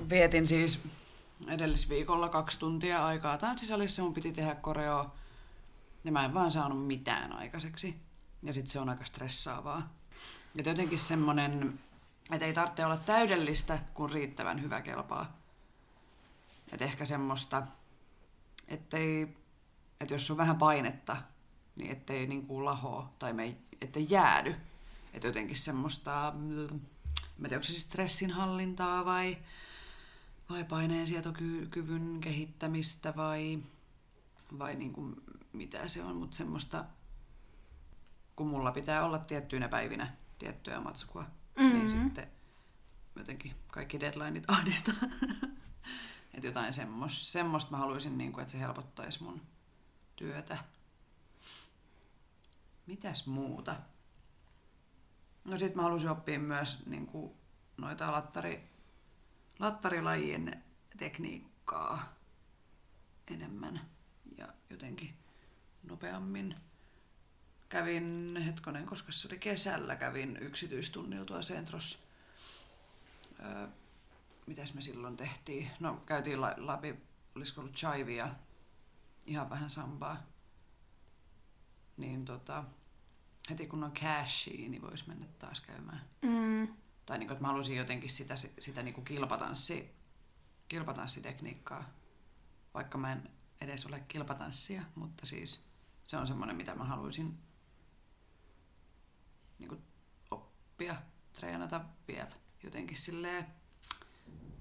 [0.09, 0.79] Vietin siis
[1.47, 5.11] edellisviikolla kaksi tuntia aikaa tanssisalissa, mun piti tehdä koreo,
[6.03, 7.95] ja mä en vaan saanut mitään aikaiseksi.
[8.43, 9.93] Ja sitten se on aika stressaavaa.
[10.55, 11.79] Ja jotenkin semmonen
[12.31, 15.37] Että ei tarvitse olla täydellistä, kun riittävän hyvä kelpaa.
[16.71, 17.63] Että ehkä semmoista,
[18.67, 19.37] ettei,
[19.99, 21.17] että jos on vähän painetta,
[21.75, 24.55] niin ettei niin lahoa tai me ei, ettei jäädy.
[25.17, 26.79] Että jotenkin semmoista, mm,
[27.37, 29.37] mä tiedä, onko se siis stressin hallintaa vai,
[30.49, 33.59] vai paineensietokyvyn kehittämistä vai,
[34.59, 35.15] vai niin kuin
[35.53, 36.85] mitä se on, mutta semmoista,
[38.35, 41.73] kun mulla pitää olla tiettyinä päivinä tiettyä matskua, mm-hmm.
[41.73, 42.27] niin sitten
[43.15, 44.95] jotenkin kaikki deadlineit ahdistaa.
[46.33, 49.41] että jotain semmoista, semmoista mä haluaisin, niin kuin, että se helpottaisi mun
[50.15, 50.57] työtä.
[52.87, 53.75] Mitäs muuta?
[55.47, 57.33] No sit mä haluaisin oppia myös niin kuin,
[57.77, 58.69] noita lattari,
[59.59, 60.63] lattarilajien
[60.97, 62.15] tekniikkaa
[63.27, 63.89] enemmän
[64.37, 65.17] ja jotenkin
[65.83, 66.55] nopeammin.
[67.69, 72.03] Kävin, hetkonen, koska se oli kesällä, kävin yksityistunnilla tuolla Centros.
[73.39, 73.67] Öö,
[74.45, 75.71] mitäs me silloin tehtiin?
[75.79, 76.95] No käytiin läpi,
[77.35, 78.29] olisiko ollut chaivia,
[79.25, 80.23] ihan vähän sambaa.
[81.97, 82.63] Niin tota,
[83.49, 86.01] heti kun on cashia, niin voisi mennä taas käymään.
[86.21, 86.67] Mm.
[87.05, 89.95] Tai niin kuin, että mä haluaisin jotenkin sitä, sitä niin kuin kilpatanssi,
[90.67, 91.89] kilpatanssitekniikkaa,
[92.73, 93.29] vaikka mä en
[93.61, 95.63] edes ole kilpatanssia, mutta siis
[96.07, 97.37] se on semmoinen, mitä mä haluaisin
[99.59, 99.81] niin kuin,
[100.31, 100.95] oppia,
[101.33, 102.31] treenata vielä
[102.63, 103.45] jotenkin silleen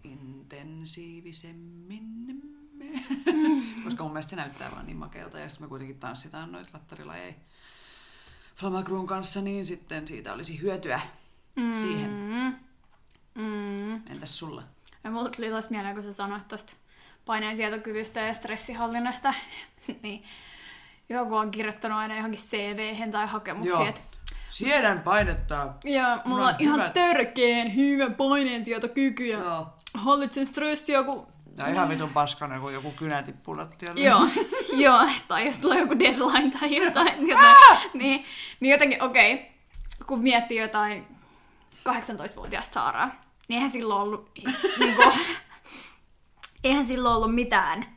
[0.05, 2.03] intensiivisemmin.
[3.33, 3.85] Mm.
[3.85, 7.35] Koska mun mielestä se näyttää vaan niin makealta ja sitten me kuitenkin tanssitaan noita lattarilajeja
[8.57, 11.01] Flamacrun kanssa, niin sitten siitä olisi hyötyä
[11.57, 11.75] mm.
[11.75, 12.11] siihen.
[13.35, 13.95] Mm.
[13.95, 14.63] Entäs sulla?
[15.05, 16.73] Ja mulla tuli taas mieleen, kun sä sanoit tuosta
[17.25, 19.35] paineensietokyvystä ja stressihallinnasta,
[20.03, 20.25] niin
[21.09, 24.01] joku on kirjoittanut aina johonkin cv tai hakemuksiin, että
[24.51, 25.75] Siedän painetta.
[25.85, 26.93] Ja mulla on ihan hyvät...
[26.93, 29.69] törkeen hyvä paineensietokyky ja Joo.
[29.95, 31.27] hallitsen stressiä, kun
[31.59, 34.01] ja ihan vitun paskana, kun joku kynä tippuu lattialle.
[34.01, 34.29] Joo,
[34.85, 37.57] joo, tai jos tulee joku deadline tai jotain, jotain
[37.95, 38.25] niin,
[38.61, 39.47] niin jotenkin okei, okay,
[40.07, 41.07] kun miettii jotain
[41.89, 44.31] 18-vuotiaasta Saaraa, niin eihän silloin ollut,
[44.81, 45.13] niin kuin,
[46.65, 47.97] eihän silloin ollut mitään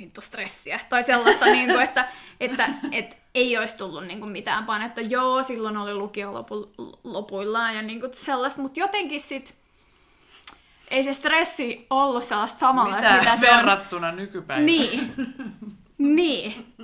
[0.00, 0.80] vittu stressiä.
[0.88, 2.08] Tai sellaista, niin kuin, että,
[2.40, 5.00] että, että ei olisi tullut niin kuin mitään painetta.
[5.00, 6.72] Joo, silloin oli lukio lopu,
[7.04, 9.56] lopuillaan ja niin kuin sellaista, mutta jotenkin sitten
[10.90, 14.16] ei se stressi ollut sellaista samalla, mitä, mitä se verrattuna on.
[14.16, 14.66] nykypäivään.
[14.66, 15.12] Niin.
[15.98, 16.74] niin.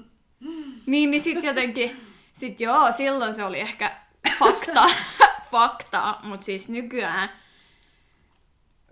[0.87, 3.97] Niin, niin sitten jotenkin, sit joo, silloin se oli ehkä
[4.39, 4.91] fakta,
[5.53, 7.29] fakta, mutta siis nykyään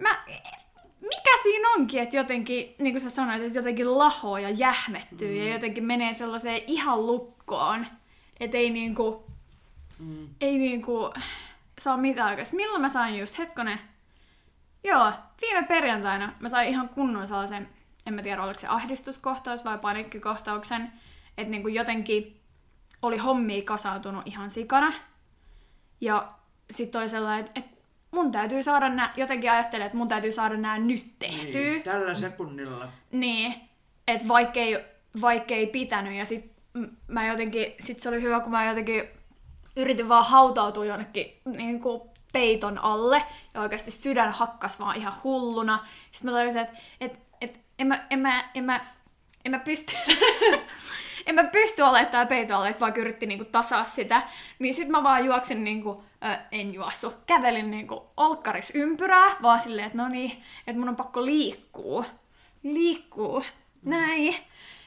[0.00, 0.24] mä,
[1.00, 5.36] mikä siinä onkin, että jotenkin, niin kuin sä sanoit, että jotenkin lahoo ja jähmettyy mm.
[5.36, 7.86] ja jotenkin menee sellaiseen ihan lukkoon,
[8.40, 9.24] että ei niinku,
[9.98, 10.28] mm.
[10.40, 11.10] ei niinku
[11.78, 12.64] saa mitään aikaisemmin.
[12.64, 13.80] Milloin mä sain just, hetkonen,
[14.84, 17.68] joo, viime perjantaina mä sain ihan kunnon sellaisen,
[18.06, 20.92] en mä tiedä oliko se ahdistuskohtaus vai paniikkikohtauksen,
[21.38, 22.40] että niinku jotenkin
[23.02, 24.92] oli hommi kasautunut ihan sikana.
[26.00, 26.32] Ja
[26.70, 27.76] sitten oli sellainen, että, että
[28.10, 31.60] mun täytyy saada nää, jotenkin ajattelen, että mun täytyy saada nämä nyt tehtyä.
[31.60, 32.88] Niin, tällä sekunnilla.
[33.12, 33.54] Niin,
[34.08, 34.84] että vaikkei,
[35.20, 36.52] vaikkei pitänyt ja sit
[37.06, 39.04] mä jotenkin, sit se oli hyvä, kun mä jotenkin
[39.76, 43.24] yritin vaan hautautua jonnekin niin kuin peiton alle
[43.54, 45.86] ja oikeasti sydän hakkas vaan ihan hulluna.
[46.12, 48.80] Sitten mä tajusin, että et, et, en, mä, en, mä, en, mä,
[49.44, 49.96] en mä pysty...
[51.26, 54.22] en mä pysty olemaan tää peito alle, että vaikka yritti niinku tasaa sitä.
[54.58, 59.86] Niin sit mä vaan juoksin niinku, ö, en juossu, kävelin niinku olkkaris ympyrää, vaan silleen,
[59.86, 62.04] että no niin, että mun on pakko liikkuu.
[62.62, 63.44] Liikkuu.
[63.82, 64.36] Näin.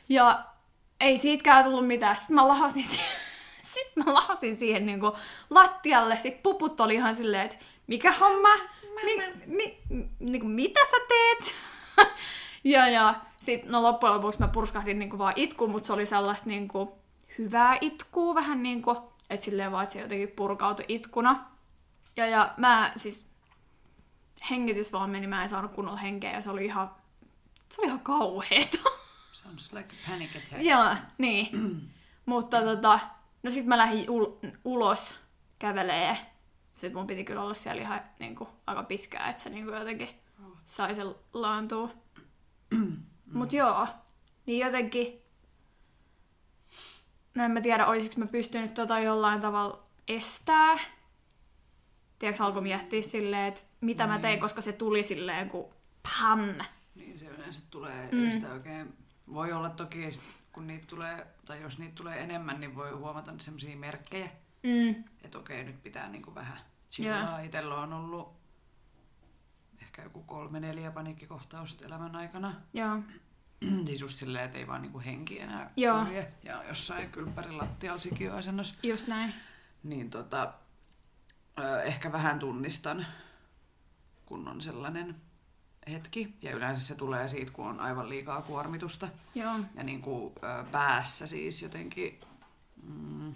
[0.10, 0.44] Ja
[1.00, 2.16] ei siitäkään tullut mitään.
[2.16, 3.06] Sitten mä lahasin siihen,
[3.74, 5.18] Sitten mä lahasin siihen niinku
[5.50, 6.18] lattialle.
[6.18, 7.58] Sitten puput oli ihan silleen, että
[7.88, 8.50] mikä homma?
[9.06, 9.80] Mi, mi,
[10.20, 11.56] niinku, mitä sä teet?
[12.64, 16.50] ja, ja sitten no loppujen lopuksi mä purskahdin niinku vaan itkuun, mutta se oli sellaista
[16.50, 16.98] niinku
[17.38, 21.46] hyvää itkua, vähän niinku, että silleen vaan, että se jotenkin purkautui itkuna.
[22.18, 23.26] Ja, ja mä siis,
[24.50, 26.92] hengitys vaan meni, mä en saanut kunnolla henkeä ja se oli ihan,
[27.70, 28.78] se oli ihan kauheeta.
[29.32, 30.62] Sounds like a panic attack.
[30.62, 31.50] Joo, niin.
[32.26, 33.00] Mutta tota,
[33.44, 35.16] no sit mä lähdin ul- ulos
[35.60, 36.18] kävelee.
[36.74, 39.78] Sitten mun piti kyllä olla siellä ihan niin kuin, aika pitkään, että se niin kuin,
[39.78, 40.10] jotenkin
[40.66, 41.90] sai sen laantua.
[43.34, 43.88] Mut joo,
[44.46, 45.20] niin jotenkin...
[47.36, 50.80] No en mä tiedä, olisiko mä pystynyt tota jollain tavalla estää.
[52.20, 54.14] Tiedätkö, alkoi miettiä silleen, että mitä niin.
[54.14, 55.74] mä tein, koska se tuli silleen kuin
[56.04, 56.40] pam.
[56.96, 58.32] Niin se yleensä tulee, mm.
[58.32, 58.98] sitä oikein
[59.34, 60.10] voi olla toki,
[60.54, 64.30] kun niitä tulee, tai jos niitä tulee enemmän, niin voi huomata semmoisia merkkejä,
[64.64, 65.04] mm.
[65.24, 66.60] että okei, nyt pitää niinku vähän
[66.92, 67.40] chillaa.
[67.40, 68.34] Itellä on ollut
[69.82, 72.54] ehkä joku kolme neljä paniikkikohtausta elämän aikana.
[72.74, 73.00] Joo.
[73.86, 76.06] siis just silleen, että ei vaan niinku henki enää Joo.
[76.06, 76.34] kulje.
[76.44, 78.76] Ja jossain kylppärin lattialla sikiöasennossa.
[78.84, 79.34] Just näin.
[79.84, 80.54] Niin tota,
[81.84, 83.06] ehkä vähän tunnistan,
[84.26, 85.16] kun on sellainen
[85.92, 86.34] hetki.
[86.42, 89.08] Ja yleensä se tulee siitä, kun on aivan liikaa kuormitusta.
[89.36, 89.54] Joo.
[89.76, 92.20] Ja niin kuin, ö, päässä siis jotenkin,
[92.84, 93.34] mm,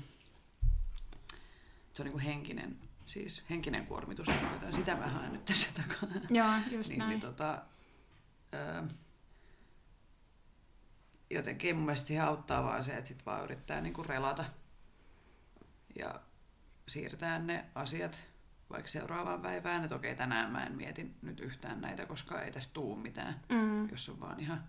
[1.93, 4.74] se on niin kuin henkinen, siis henkinen kuormitus, tarkoitan.
[4.74, 6.10] sitä mä haen nyt tässä takaa.
[6.30, 7.10] Joo, just niin, näin.
[7.10, 7.62] niin tota,
[8.54, 8.84] ö,
[11.30, 14.45] jotenkin mun mielestä siihen auttaa vaan se, että sit vaan yrittää niinku relata
[15.95, 16.20] ja
[16.88, 18.28] siirtää ne asiat
[18.70, 22.74] vaikka seuraavaan päivään, että okei tänään mä en mieti nyt yhtään näitä, koska ei tästä
[22.74, 23.89] tuu mitään, Mm.
[23.89, 24.63] jos on vaan ihan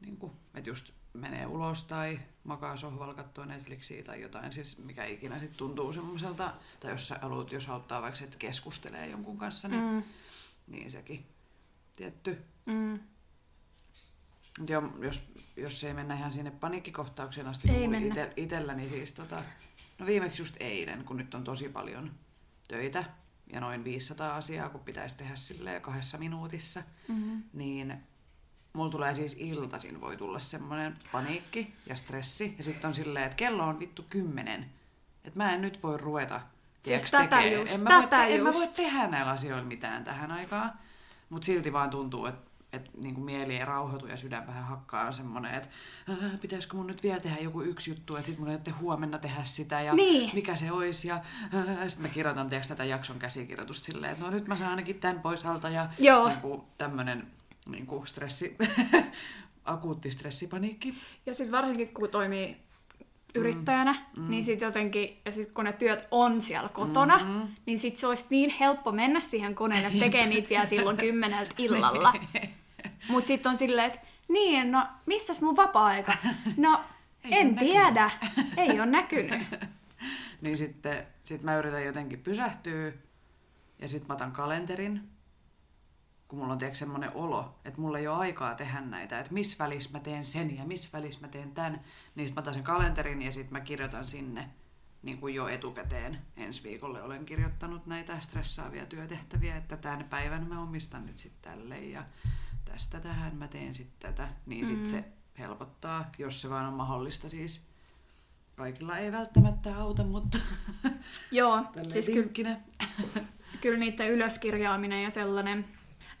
[0.00, 5.04] niin kuin, että just menee ulos tai makaa sohvalla katsoo Netflixiä tai jotain, siis mikä
[5.04, 9.68] ikinä sitten tuntuu semmoiselta, tai jos sä haluat, jos auttaa vaikka, että keskustelee jonkun kanssa,
[9.68, 10.02] niin, Mm.
[10.66, 11.26] niin sekin
[11.96, 12.98] tietty Mm.
[14.68, 15.22] Joo, jos,
[15.56, 19.42] jos ei mennä ihan sinne paniikkikohtaukseen asti, Ei niin itelläni siis tota,
[19.98, 22.10] no viimeksi just eilen, kun nyt on tosi paljon
[22.70, 23.04] töitä
[23.52, 27.42] ja noin 500 asiaa, kun pitäisi tehdä sille kahdessa minuutissa, Mm.
[27.52, 27.96] niin
[28.72, 33.36] mulla tulee siis iltaisin voi tulla semmoinen paniikki ja stressi ja sitten on silleen, että
[33.36, 34.70] kello on vittu kymmenen,
[35.24, 37.54] että mä en nyt voi ruveta Siis tiedätkö, tätä tekee.
[37.60, 38.76] just, en, mä voi, tätä te- en mä voi just.
[38.76, 40.72] tehdä näillä asioilla mitään tähän aikaan,
[41.30, 45.54] mutta silti vaan tuntuu, että et niinku mieli ei rauhoitu ja sydän vähän hakkaa semmoinen,
[45.54, 45.68] että
[46.10, 49.44] "Äh, pitäisikö mun nyt vielä tehdä joku yksi juttu, että sit mun ei huomenna tehdä
[49.44, 50.30] sitä ja Niin.
[50.34, 51.08] mikä se olisi.
[51.08, 54.70] Ja äh, sitten mä kirjoitan tiiäks, tätä jakson käsikirjoitusta silleen, että no nyt mä saan
[54.70, 56.28] ainakin tämän pois alta ja Joo.
[56.28, 57.26] niinku, tämmöinen
[57.66, 58.56] niinku stressi,
[59.64, 60.94] akuutti stressipaniikki.
[61.26, 62.56] Ja sitten varsinkin kun toimii
[63.34, 64.30] yrittäjänä, mm.
[64.30, 67.48] niin sitten jotenkin, ja sitten kun ne työt on siellä kotona, mm-hmm.
[67.66, 72.12] niin sitten se olisi niin helppo mennä siihen koneelle tekemään niitä vielä silloin kymmeneltä illalla.
[73.08, 76.12] Mutta sitten on silleen, että niin, no missäs mun vapaa-aika?
[76.56, 76.84] No,
[77.24, 78.10] Ei en tiedä,
[78.56, 79.42] ei ole näkynyt.
[80.40, 82.92] Niin sitten sit mä yritän jotenkin pysähtyä
[83.78, 85.10] ja sitten mä otan kalenterin,
[86.28, 89.64] kun mulla on tiedätkö, semmoinen olo, että mulla ei ole aikaa tehdä näitä, että missä
[89.64, 91.80] välissä mä teen sen ja missä välissä mä teen tämän,
[92.14, 94.48] niin sitten mä otan sen kalenterin ja sitten mä kirjoitan sinne
[95.02, 96.18] niin kuin jo etukäteen.
[96.36, 101.78] Ensi viikolle olen kirjoittanut näitä stressaavia työtehtäviä, että tämän päivän mä omistan nyt sitten tälle
[101.78, 102.04] ja
[102.72, 104.90] tästä tähän mä teen sitten tätä, niin sitten Mm.
[104.90, 105.04] se
[105.38, 107.60] helpottaa, jos se vaan on mahdollista siis.
[108.56, 110.38] Kaikilla ei välttämättä auta, mutta
[111.32, 112.56] Joo, siis kyllä
[113.62, 115.64] kyllä niiden ylöskirjaaminen ja sellainen,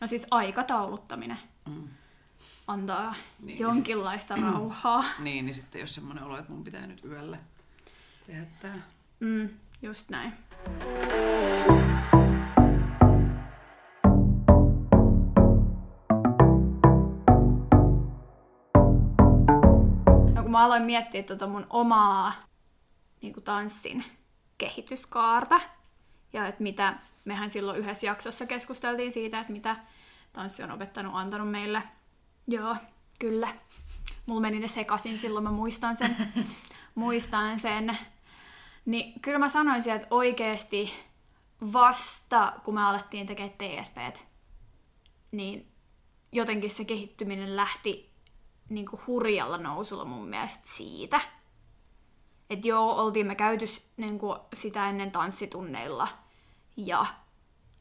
[0.00, 1.38] no siis aikatauluttaminen
[1.68, 1.88] Mm.
[2.66, 5.04] antaa Niin, niin, jonkinlaista rauhaa.
[5.18, 7.38] Niin, niin sitten jos semmoinen olo, että mun pitää nyt yöllä
[8.26, 8.78] tehdä tää.
[9.20, 9.48] Mm,
[9.82, 10.32] just näin.
[20.60, 22.32] Mä aloin miettiä tuota mun omaa
[23.22, 24.04] niin kuin tanssin
[24.58, 25.60] kehityskaarta,
[26.32, 26.94] ja että mitä,
[27.24, 29.76] mehän silloin yhdessä jaksossa keskusteltiin siitä, että mitä
[30.32, 31.82] tanssi on opettanut, antanut meille.
[32.46, 32.76] Joo,
[33.18, 33.48] kyllä.
[34.26, 36.16] Mulla meni ne sekaisin silloin, mä muistan sen.
[36.94, 37.98] muistan sen.
[38.84, 40.92] Niin kyllä mä sanoisin, että oikeesti
[41.72, 44.24] vasta kun me alettiin tekemään TSPt,
[45.30, 45.72] niin
[46.32, 48.09] jotenkin se kehittyminen lähti
[48.70, 51.20] niin kuin hurjalla nousulla mun mielestä siitä.
[52.50, 53.64] Että joo, oltiin me käyty
[53.96, 56.08] niin kuin sitä ennen tanssitunneilla
[56.76, 57.06] ja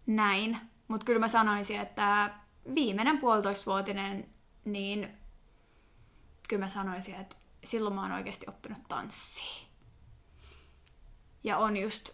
[0.05, 0.59] näin.
[0.87, 2.33] Mutta kyllä mä sanoisin, että
[2.75, 4.29] viimeinen puolitoistavuotinen,
[4.65, 5.09] niin
[6.47, 9.67] kyllä mä sanoisin, että silloin mä oon oikeasti oppinut tanssia.
[11.43, 12.09] Ja on just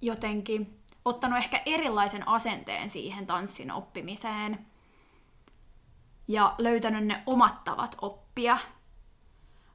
[0.00, 4.66] jotenkin ottanut ehkä erilaisen asenteen siihen tanssin oppimiseen.
[6.28, 8.58] Ja löytänyt ne omat tavat oppia.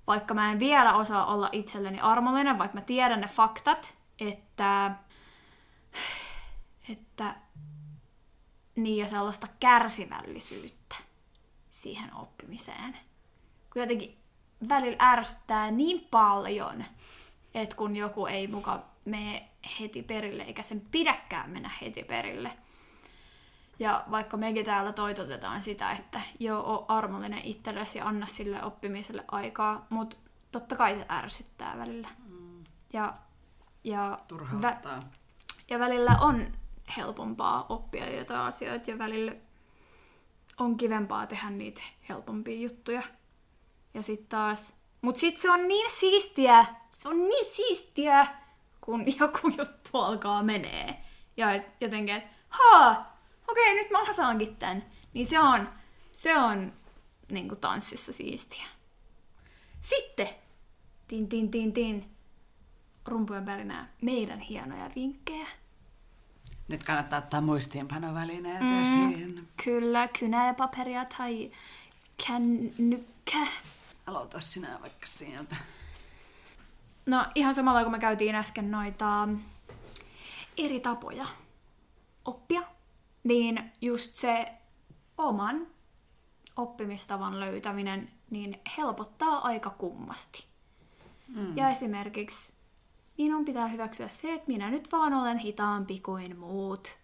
[0.07, 4.91] Vaikka mä en vielä osaa olla itselleni armollinen, vaikka mä tiedän ne faktat, että,
[6.89, 7.35] että
[8.75, 10.95] niin ja sellaista kärsivällisyyttä
[11.69, 12.97] siihen oppimiseen.
[13.73, 14.17] Kun jotenkin
[14.69, 16.85] välillä ärsyttää niin paljon,
[17.53, 22.57] että kun joku ei muka mene heti perille, eikä sen pidäkään mennä heti perille.
[23.79, 29.25] Ja vaikka mekin täällä toitotetaan sitä, että joo, oo armollinen itsellesi ja anna sille oppimiselle
[29.31, 30.17] aikaa, mutta
[30.51, 32.07] totta kai se ärsyttää välillä.
[32.93, 33.13] Ja,
[33.83, 34.99] ja, vä- Turhauttaa.
[35.69, 36.47] ja välillä on
[36.97, 39.31] helpompaa oppia jotain asioita ja välillä
[40.57, 43.01] on kivempaa tehdä niitä helpompia juttuja.
[43.93, 44.73] Ja sitten taas...
[45.01, 46.65] Mut sit se on niin siistiä,
[46.95, 48.27] se on niin siistiä,
[48.81, 51.03] kun joku juttu alkaa menee.
[51.37, 53.18] ja et jotenkin, että haa,
[53.51, 54.85] okei, nyt mä osaankin tän.
[55.13, 55.69] Niin se on,
[56.11, 56.73] se on
[57.31, 58.65] niin kuin tanssissa siistiä.
[59.81, 60.29] Sitten,
[61.07, 62.09] tin tin tin tin,
[63.05, 65.47] rumpujen pärinää meidän hienoja vinkkejä.
[66.67, 68.81] Nyt kannattaa ottaa muistiinpanovälineet mm.
[68.81, 69.47] esiin.
[69.63, 71.51] Kyllä, kynä ja paperia tai
[72.27, 73.47] kännykkä.
[74.07, 75.55] Aloita sinä vaikka sieltä.
[77.05, 79.29] No ihan samalla kun me käytiin äsken noita
[80.57, 81.25] eri tapoja
[82.25, 82.61] oppia,
[83.23, 84.51] niin just se
[85.17, 85.67] oman
[86.55, 90.45] oppimistavan löytäminen niin helpottaa aika kummasti.
[91.27, 91.57] Mm.
[91.57, 92.53] Ja esimerkiksi
[93.17, 96.97] minun pitää hyväksyä se, että minä nyt vaan olen hitaampi kuin muut.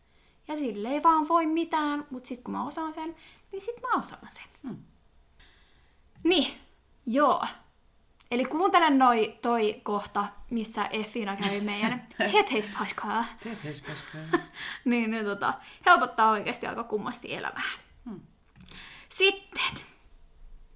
[0.47, 3.15] Ja sille ei vaan voi mitään, mutta sitten kun mä osaan sen,
[3.51, 4.43] niin sit mä osaan sen.
[4.63, 4.77] Mm.
[6.23, 6.53] Niin,
[7.05, 7.43] joo.
[8.31, 13.25] Eli kuuntelen noi, toi kohta, missä Effina kävi meidän tieteispaskaa.
[13.43, 14.21] Tieteispaskaa.
[14.85, 15.53] niin, niin tota,
[15.85, 17.71] helpottaa oikeasti aika kummasti elämää.
[18.05, 18.21] Hmm.
[19.09, 19.85] Sitten,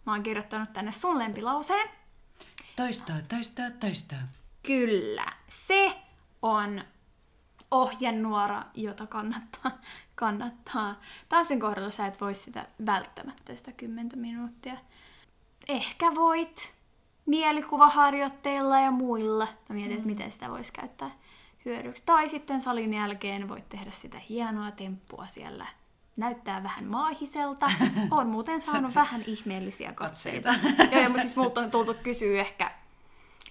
[0.06, 1.89] mä oon kirjoittanut tänne sun lempilauseen.
[2.76, 4.20] Toistaa, toistaa, toistaa.
[4.64, 5.97] Kyllä, se
[6.41, 6.84] on
[7.72, 9.72] ohjenuora, jota kannattaa,
[10.16, 11.00] kannattaa.
[11.30, 14.78] Tanssin kohdalla sä et voi sitä välttämättä sitä kymmentä minuuttia.
[15.68, 16.78] Ehkä voit
[17.30, 19.47] mielikuvaharjoitteilla ja muilla.
[19.69, 19.97] Mä mietin, mm.
[19.97, 21.11] että miten sitä voisi käyttää
[21.65, 22.03] hyödyksi.
[22.05, 25.65] Tai sitten salin jälkeen voit tehdä sitä hienoa temppua siellä.
[26.17, 27.71] Näyttää vähän maahiselta.
[28.11, 30.49] On muuten saanut vähän ihmeellisiä katseita.
[30.91, 32.71] Joo, ja siis multa on tultu kysyä ehkä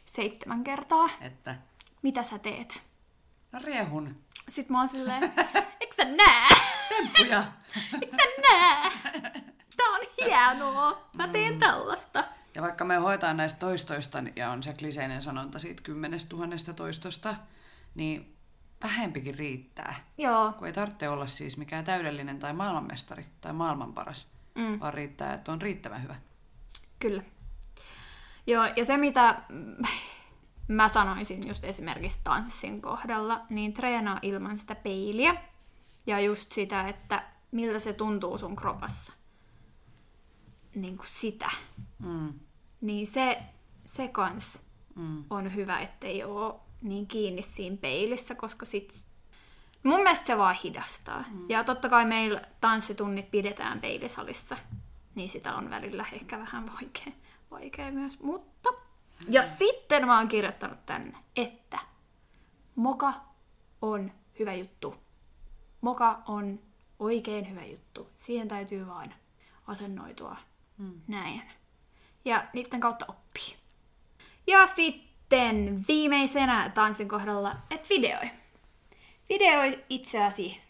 [0.06, 1.08] seitsemän kertaa.
[1.20, 1.56] Että?
[2.02, 2.82] Mitä sä teet?
[3.52, 4.16] No riehun.
[4.48, 5.22] Sitten mä oon silleen,
[5.80, 6.48] eikö sä nää?
[6.88, 7.44] Temppuja.
[8.02, 8.90] eikö sä nää?
[9.76, 11.08] Tää on hienoa.
[11.16, 11.60] Mä teen mm.
[11.60, 12.24] tällaista.
[12.54, 17.34] Ja vaikka me hoitaan näistä toistoista, ja on se kliseinen sanonta siitä kymmenestä tuhannesta toistosta,
[17.94, 18.36] niin
[18.82, 19.94] vähempikin riittää.
[20.18, 20.52] Joo.
[20.52, 24.80] Kun ei tarvitse olla siis mikään täydellinen tai maailmanmestari tai maailman paras, mm.
[24.80, 26.16] vaan riittää, että on riittävän hyvä.
[26.98, 27.22] Kyllä.
[28.46, 29.42] Joo, ja se mitä
[30.68, 35.34] mä sanoisin just esimerkiksi tanssin kohdalla, niin treenaa ilman sitä peiliä.
[36.06, 39.12] Ja just sitä, että miltä se tuntuu sun kropassa.
[40.74, 41.50] Niin kuin sitä.
[41.98, 42.32] Mm.
[42.80, 43.42] Niin se,
[43.84, 44.62] se kans
[44.94, 45.24] mm.
[45.30, 49.06] on hyvä, ettei ole niin kiinni siinä peilissä, koska sit
[49.82, 51.24] mun mielestä se vaan hidastaa.
[51.30, 51.50] Mm.
[51.50, 54.56] Ja totta kai meillä tanssitunnit pidetään peilisalissa,
[55.14, 57.12] niin sitä on välillä ehkä vähän vaikea
[57.50, 58.70] vaikea myös, mutta...
[59.28, 61.78] Ja sitten mä oon kirjoittanut tänne, että
[62.74, 63.14] moka
[63.82, 64.94] on hyvä juttu.
[65.80, 66.60] Moka on
[66.98, 68.08] oikein hyvä juttu.
[68.16, 69.14] Siihen täytyy vaan
[69.66, 70.36] asennoitua
[70.78, 71.00] mm.
[71.08, 71.42] näin.
[72.28, 73.56] Ja niiden kautta oppii.
[74.46, 78.30] Ja sitten viimeisenä tanssin kohdalla, että videoi.
[79.28, 80.60] Videoi itseäsi.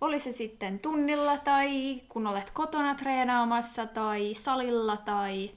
[0.00, 5.50] Oli se sitten tunnilla tai kun olet kotona treenaamassa tai salilla tai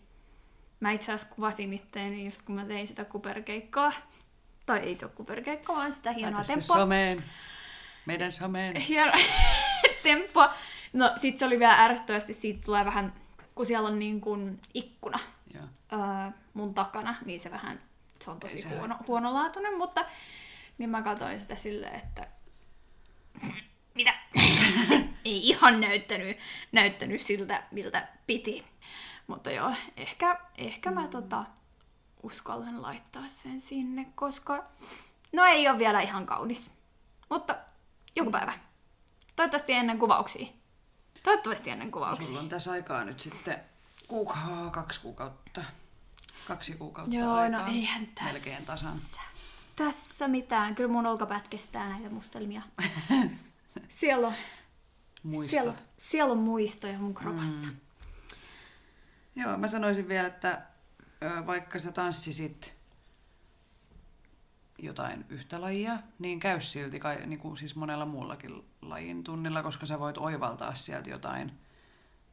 [0.80, 3.94] Mä itse asiassa kuvasin itteeni just kun mä tein sitä kuperkeikkaa.
[4.66, 6.78] Tai ei se ole kuperkeikka, vaan sitä hienoa Laita tempoa.
[6.78, 7.24] someen.
[8.06, 8.76] Meidän someen.
[8.90, 9.12] Hieno
[10.04, 10.54] tempoa.
[10.94, 13.14] No sit se oli vielä ärsyttävästi, siitä tulee vähän,
[13.56, 15.20] kun siellä on niin kuin ikkuna
[15.54, 15.64] Joo.
[15.94, 17.82] Öö, mun takana, niin se vähän,
[18.22, 20.06] se on tosi huono, huonolaatuinen, mutta
[20.78, 22.28] niin mä katsoin sitä silleen, että
[23.96, 24.14] mitä?
[25.26, 26.38] ei ihan näyttänyt,
[26.72, 28.66] näyttänyt siltä, miltä piti.
[29.28, 31.44] Mutta joo, ehkä, ehkä mä tota,
[32.24, 34.64] uskallan laittaa sen sinne, koska
[35.32, 36.72] no ei ole vielä ihan kaunis.
[37.30, 37.56] Mutta
[38.16, 38.32] joku mm.
[38.32, 38.60] päivä.
[39.36, 40.48] Toivottavasti ennen kuvauksia.
[41.24, 42.28] Toivottavasti ennen kuvauksia.
[42.28, 43.60] Sulla on tässä aikaa nyt sitten
[44.08, 45.64] kuuka- kaksi kuukautta.
[46.48, 47.62] Kaksi kuukautta Joo, no aikaa.
[47.68, 48.34] no eihän tässä.
[48.34, 48.94] Melkein tasan.
[49.76, 50.76] Tässä mitään.
[50.76, 52.62] Kyllä mun olkapät kestää näitä mustelmia.
[53.90, 54.34] siellä on,
[55.24, 55.52] Muistot.
[55.52, 57.68] Siellä, siellä on muistoja mun kropassa.
[57.68, 57.76] Mm.
[59.36, 60.62] Joo, mä sanoisin vielä, että
[61.46, 62.74] vaikka sä tanssisit
[64.78, 69.86] jotain yhtä lajia, niin käy silti kai, niin kuin siis monella muullakin lajin tunnilla, koska
[69.86, 71.60] sä voit oivaltaa sieltä jotain.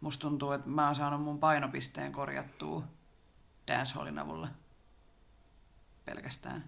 [0.00, 2.82] Musta tuntuu, että mä oon saanut mun painopisteen korjattua
[3.66, 4.48] dancehallin avulla
[6.04, 6.64] pelkästään.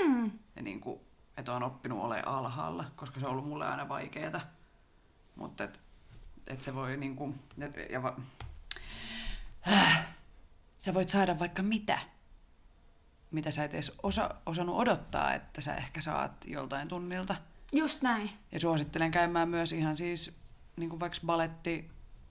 [0.00, 0.30] Hmm.
[0.56, 1.00] Ja niin kuin,
[1.36, 4.40] että oon oppinut ole alhaalla, koska se on ollut mulle aina vaikeeta.
[5.36, 5.78] Mutta että
[6.46, 7.40] et se voi niin kuin,
[7.90, 8.16] ja va,
[10.78, 11.98] sä voit saada vaikka mitä,
[13.30, 17.36] mitä sä et edes osa, osannut odottaa, että sä ehkä saat joltain tunnilta.
[17.72, 18.30] Just näin.
[18.52, 20.40] Ja suosittelen käymään myös ihan siis
[20.76, 21.90] niin kuin vaikka baletti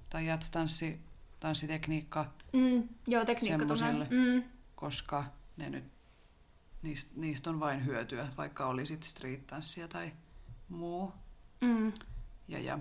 [0.10, 1.00] tai jatstanssi,
[1.40, 2.26] tanssitekniikka.
[2.54, 3.66] Mm, joo, tekniikka
[4.10, 4.44] mm.
[4.76, 5.24] Koska
[5.58, 5.84] ne nyt,
[6.82, 10.12] niistä, niistä on vain hyötyä, vaikka olisit street-tanssia tai
[10.70, 11.14] muu.
[11.62, 11.94] Mm.
[12.48, 12.80] Ja, ja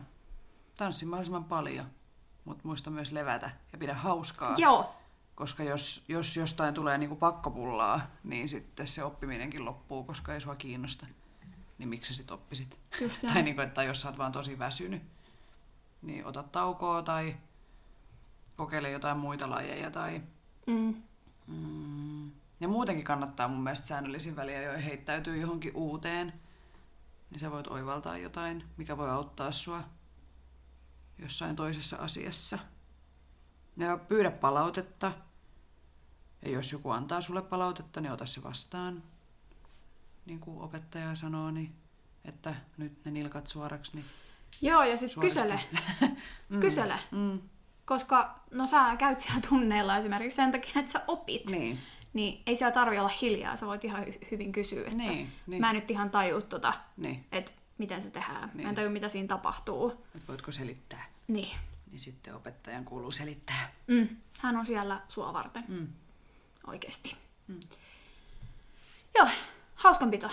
[0.77, 1.87] tanssi mahdollisimman paljon,
[2.45, 4.55] mutta muista myös levätä ja pidä hauskaa.
[4.59, 4.98] Joo,
[5.39, 10.57] Koska jos, jos jostain tulee niinku pakkopullaa, niin sitten se oppiminenkin loppuu, koska ei sua
[10.57, 11.07] kiinnosta.
[11.79, 12.71] Niin miksi sä sit oppisit?
[12.99, 13.45] Tai näin.
[13.45, 15.03] niinku, että jos sä oot vaan tosi väsynyt,
[16.03, 17.37] niin ota taukoa tai
[18.57, 19.91] kokeile jotain muita lajeja.
[19.91, 20.23] Tai...
[20.67, 21.03] mm.
[21.47, 22.31] Mm.
[22.61, 26.33] Ja muutenkin kannattaa mun mielestä säännöllisin väliajoin heittäytyy johonkin uuteen.
[27.31, 29.85] Niin sä voit oivaltaa jotain, mikä voi auttaa sua
[31.19, 32.59] jossain toisessa asiassa.
[33.77, 35.13] Ja pyydä palautetta.
[36.43, 39.03] Ja jos joku antaa sulle palautetta, niin ota se vastaan.
[40.27, 41.75] Niin kuin opettaja sanoo, niin
[42.25, 43.93] että nyt ne nilkat suoraksi.
[43.95, 44.05] Niin
[44.63, 45.61] Joo, ja sitten kysele.
[46.61, 46.99] Kysele.
[47.11, 47.41] Mm.
[47.85, 51.51] Koska no sä käyt siellä tunneilla esimerkiksi sen takia, että sä opit.
[51.51, 51.79] Niin.
[52.13, 55.61] Niin ei siellä tarvi olla hiljaa, sä voit ihan hy- hyvin kysyä, että Niin, niin.
[55.61, 57.25] mä en nyt ihan taju tota, Niin.
[57.33, 58.41] että miten se tehdään.
[58.49, 58.69] Mä Niin.
[58.69, 60.05] en taju, mitä siinä tapahtuu.
[60.17, 61.05] Et voitko selittää?
[61.29, 61.57] Niin.
[61.91, 63.73] Niin sitten opettajan kuuluu selittää.
[63.87, 64.09] Mm.
[64.41, 65.65] Hän on siellä sua varten.
[65.69, 65.89] Mm.
[66.69, 67.17] Oikeesti.
[69.15, 69.29] Joo,
[69.75, 70.31] hauskanpito.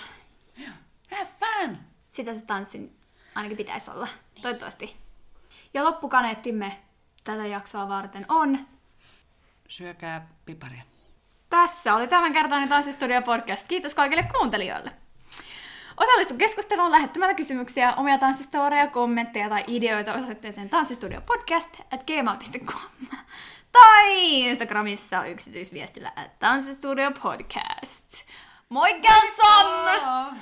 [1.11, 1.77] Have fun!
[2.09, 2.95] Sitä se tanssin
[3.35, 4.05] ainakin pitäisi olla.
[4.05, 4.41] Niin.
[4.41, 4.95] Toivottavasti.
[5.73, 6.79] Ja loppukaneettimme
[7.23, 8.67] tätä jaksoa varten on
[9.67, 10.83] Syökää piparia.
[11.49, 13.67] Tässä oli tämänkertainen Tanssistudio podcast.
[13.67, 14.91] Kiitos kaikille kuuntelijoille.
[15.97, 22.79] Osallistu keskusteluun lähettämällä kysymyksiä, omia tanssistoreja, kommentteja tai ideoita osoitteeseen tanssistudiopodcast at gmail.com
[23.75, 28.23] tai Instagramissa yksityisviestillä at tanssistudiopodcast.
[28.69, 29.65] Moikka Sam!
[30.07, 30.33] Oh.